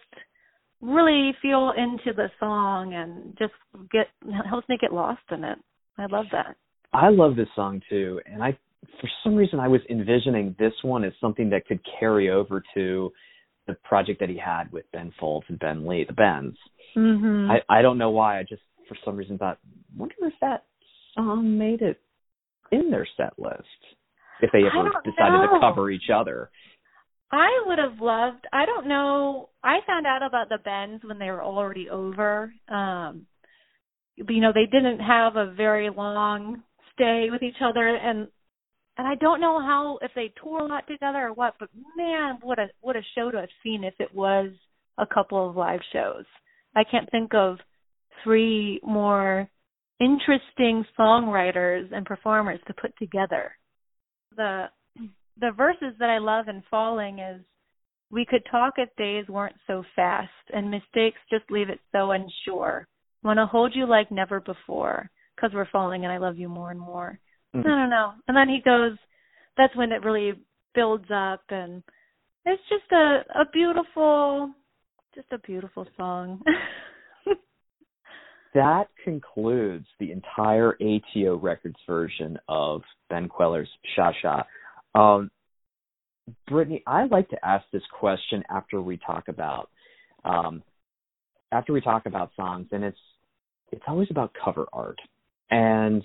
[0.81, 3.53] really feel into the song and just
[3.91, 4.07] get
[4.49, 5.59] helps me get lost in it.
[5.99, 6.57] I love that.
[6.93, 8.57] I love this song too, and I
[9.01, 13.13] for some reason I was envisioning this one as something that could carry over to
[13.67, 16.57] the project that he had with Ben Folds and Ben Lee, the Bens.
[16.97, 17.51] Mhm.
[17.51, 18.39] I I don't know why.
[18.39, 19.59] I just for some reason thought,
[19.97, 20.65] wonder if that
[21.15, 22.01] song made it
[22.71, 23.63] in their set list.
[24.41, 25.55] If they ever decided know.
[25.55, 26.51] to cover each other.
[27.31, 31.31] I would have loved I don't know I found out about the Bens when they
[31.31, 32.53] were already over.
[32.69, 33.27] Um
[34.17, 36.63] you know, they didn't have a very long
[36.95, 38.29] stay with each other and
[38.97, 42.39] and I don't know how if they toured a lot together or what, but man,
[42.43, 44.51] what a what a show to have seen if it was
[44.99, 46.25] a couple of live shows.
[46.75, 47.59] I can't think of
[48.25, 49.49] three more
[50.01, 53.53] interesting songwriters and performers to put together.
[54.37, 54.67] The
[55.41, 57.41] the verses that I love in Falling is
[58.11, 62.87] we could talk if days weren't so fast and mistakes just leave it so unsure.
[63.23, 66.71] Want to hold you like never before because we're falling and I love you more
[66.71, 67.19] and more.
[67.55, 67.61] Mhm.
[67.61, 68.15] I don't know.
[68.27, 68.97] And then he goes,
[69.57, 70.33] that's when it really
[70.75, 71.83] builds up and
[72.45, 74.55] it's just a a beautiful
[75.15, 76.43] just a beautiful song.
[78.55, 84.43] That concludes the entire ATO Records version of Ben Kweller's Sha Sha.
[84.99, 85.31] Um,
[86.49, 89.71] Brittany, I like to ask this question after we talk about
[90.25, 90.63] um,
[91.53, 92.99] after we talk about songs, and it's
[93.71, 94.99] it's always about cover art,
[95.51, 96.03] and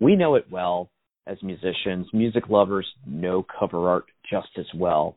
[0.00, 0.90] we know it well
[1.26, 2.08] as musicians.
[2.12, 5.16] Music lovers know cover art just as well.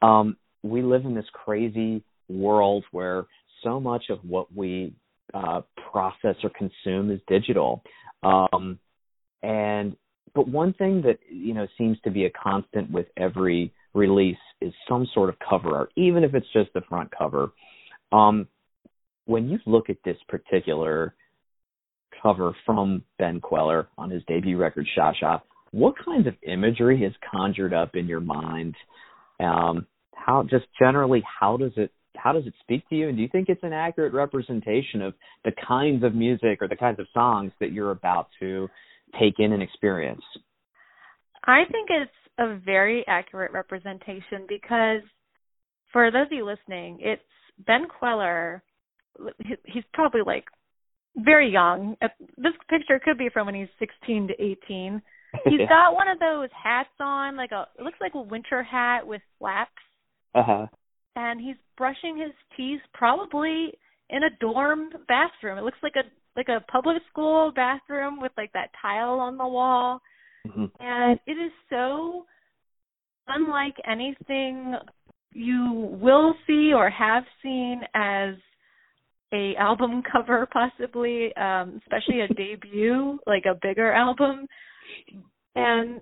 [0.00, 3.26] Um, we live in this crazy world where
[3.62, 4.94] so much of what we
[5.34, 5.60] uh,
[5.92, 7.82] process or consume is digital.
[8.22, 8.78] Um,
[9.42, 9.96] and
[10.36, 14.72] but one thing that you know seems to be a constant with every release is
[14.86, 17.50] some sort of cover art, even if it's just the front cover.
[18.12, 18.46] Um,
[19.24, 21.14] when you look at this particular
[22.22, 25.38] cover from Ben Kweller on his debut record, Sha Sha,
[25.72, 28.74] what kinds of imagery is conjured up in your mind?
[29.40, 33.08] Um, how just generally, how does it how does it speak to you?
[33.08, 35.14] And do you think it's an accurate representation of
[35.44, 38.68] the kinds of music or the kinds of songs that you're about to
[39.20, 40.22] take in and experience?
[41.44, 45.02] I think it's a very accurate representation because
[45.92, 47.22] for those of you listening, it's
[47.66, 48.62] Ben Kweller.
[49.64, 50.44] He's probably like
[51.16, 51.96] very young.
[52.36, 55.02] This picture could be from when he's 16 to 18.
[55.44, 55.68] He's yeah.
[55.68, 59.20] got one of those hats on, like a it looks like a winter hat with
[59.38, 59.70] flaps.
[60.34, 60.66] Uh huh.
[61.14, 63.72] And he's brushing his teeth, probably
[64.08, 65.58] in a dorm bathroom.
[65.58, 69.46] It looks like a like a public school bathroom with like that tile on the
[69.46, 70.00] wall.
[70.46, 70.66] Mm-hmm.
[70.80, 72.26] And it is so
[73.28, 74.74] unlike anything
[75.32, 78.34] you will see or have seen as
[79.32, 84.46] a album cover possibly um especially a debut like a bigger album
[85.54, 86.00] and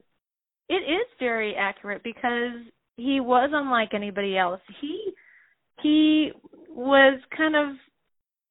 [0.68, 2.61] it is very accurate because
[2.97, 5.12] he was unlike anybody else he
[5.82, 6.30] he
[6.68, 7.76] was kind of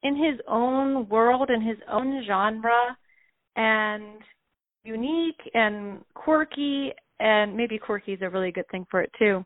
[0.04, 2.98] in his own world in his own genre
[3.56, 4.20] and
[4.84, 9.44] unique and quirky and maybe quirky is a really good thing for it too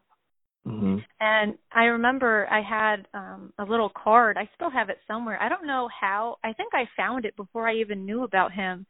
[0.67, 0.97] Mm-hmm.
[1.21, 4.37] And I remember I had um a little card.
[4.37, 5.41] I still have it somewhere.
[5.41, 6.37] I don't know how.
[6.43, 8.85] I think I found it before I even knew about him.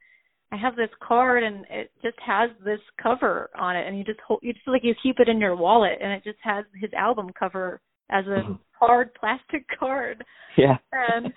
[0.52, 4.20] I have this card and it just has this cover on it and you just
[4.26, 6.92] hold you just like you keep it in your wallet and it just has his
[6.94, 8.54] album cover as a mm-hmm.
[8.80, 10.24] hard plastic card.
[10.58, 10.78] Yeah.
[10.92, 11.28] and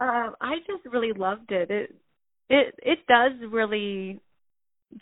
[0.00, 1.70] um I just really loved it.
[1.70, 1.94] It
[2.48, 4.20] it it does really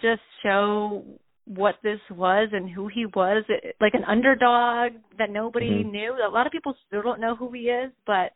[0.00, 1.04] just show
[1.48, 3.42] what this was and who he was
[3.80, 5.90] like an underdog that nobody mm-hmm.
[5.90, 8.32] knew a lot of people still don't know who he is but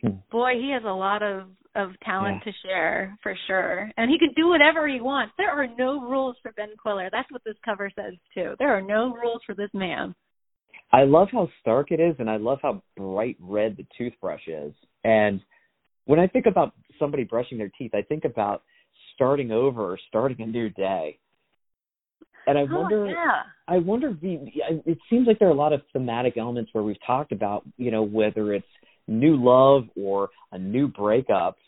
[0.00, 0.16] hmm.
[0.30, 2.52] boy he has a lot of of talent yeah.
[2.52, 6.34] to share for sure and he can do whatever he wants there are no rules
[6.42, 7.08] for ben Kweller.
[7.12, 10.12] that's what this cover says too there are no rules for this man
[10.92, 14.72] i love how stark it is and i love how bright red the toothbrush is
[15.04, 15.40] and
[16.06, 18.62] when i think about somebody brushing their teeth i think about
[19.14, 21.18] starting over or starting a new day
[22.48, 23.42] and I oh, wonder, yeah.
[23.68, 24.38] I wonder, the,
[24.86, 27.90] it seems like there are a lot of thematic elements where we've talked about, you
[27.90, 28.66] know, whether it's
[29.06, 31.58] new love or a new breakup.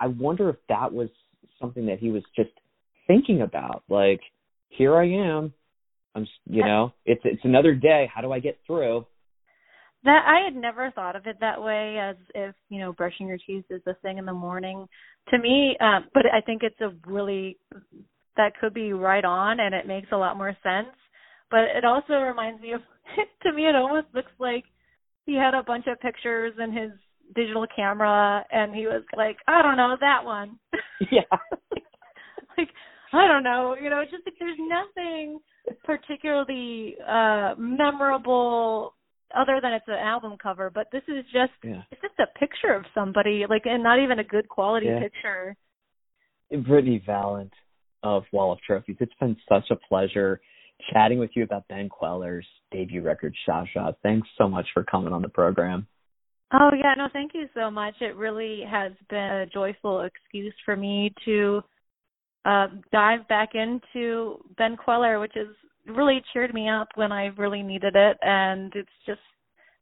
[0.00, 1.10] I wonder if that was
[1.60, 2.50] something that he was just
[3.06, 3.82] thinking about.
[3.90, 4.20] Like,
[4.70, 5.52] here I am.
[6.14, 8.08] I'm, you know, it's it's another day.
[8.12, 9.06] How do I get through?
[10.04, 13.38] That I had never thought of it that way, as if you know brushing your
[13.38, 14.86] teeth is the thing in the morning.
[15.30, 17.58] To me, um, but I think it's a really
[18.36, 20.94] that could be right on and it makes a lot more sense.
[21.50, 22.80] But it also reminds me of
[23.42, 24.64] to me it almost looks like
[25.26, 26.90] he had a bunch of pictures in his
[27.34, 30.58] digital camera and he was like, I don't know, that one.
[31.10, 31.22] Yeah.
[32.56, 32.68] like
[33.18, 35.38] I don't know, you know, it's just like there's nothing
[35.84, 38.94] particularly uh memorable
[39.34, 41.82] other than it's an album cover, but this is just yeah.
[41.90, 45.00] it's just a picture of somebody, like and not even a good quality yeah.
[45.00, 45.56] picture.
[46.50, 47.52] Brittany Valent,
[48.04, 48.96] of Wall of Trophies.
[49.00, 50.40] It's been such a pleasure
[50.92, 53.92] chatting with you about Ben Kweller's debut record, Sha Sha.
[54.02, 55.86] Thanks so much for coming on the program.
[56.52, 57.94] Oh, yeah, no, thank you so much.
[58.00, 61.62] It really has been a joyful excuse for me to
[62.44, 65.48] uh, dive back into Ben Kweller, which has
[65.86, 68.16] really cheered me up when I really needed it.
[68.22, 69.20] And it's just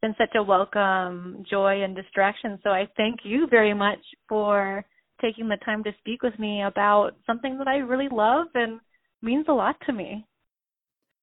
[0.01, 2.59] been such a welcome joy and distraction.
[2.63, 4.85] So I thank you very much for
[5.21, 8.81] taking the time to speak with me about something that I really love and
[9.23, 10.27] means a lot to me.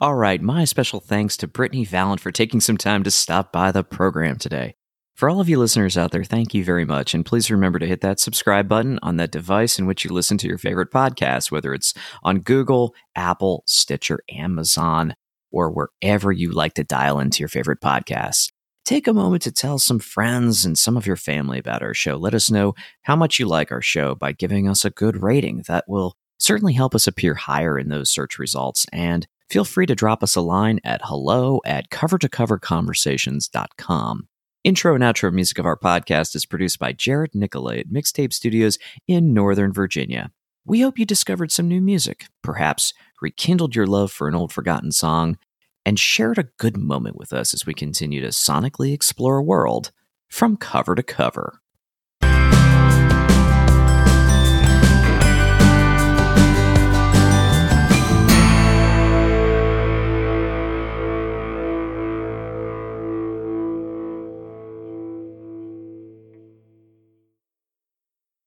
[0.02, 3.74] All right, my special thanks to Brittany Valent for taking some time to stop by
[3.74, 4.76] the program today.
[5.20, 7.14] For all of you listeners out there, thank you very much.
[7.14, 10.38] And please remember to hit that subscribe button on that device in which you listen
[10.38, 11.94] to your favorite podcast, whether it's
[12.24, 15.16] on Google, Apple, Stitcher, Amazon,
[15.52, 18.48] or wherever you like to dial into your favorite podcasts
[18.86, 22.16] take a moment to tell some friends and some of your family about our show.
[22.16, 25.64] Let us know how much you like our show by giving us a good rating.
[25.68, 28.86] That will certainly help us appear higher in those search results.
[28.94, 34.29] And feel free to drop us a line at hello at cover to cover conversations.com.
[34.66, 38.78] Intro and outro music of our podcast is produced by Jared Nicolay at Mixtape Studios
[39.08, 40.32] in Northern Virginia.
[40.66, 44.92] We hope you discovered some new music, perhaps rekindled your love for an old forgotten
[44.92, 45.38] song,
[45.86, 49.92] and shared a good moment with us as we continue to sonically explore a world
[50.28, 51.62] from cover to cover.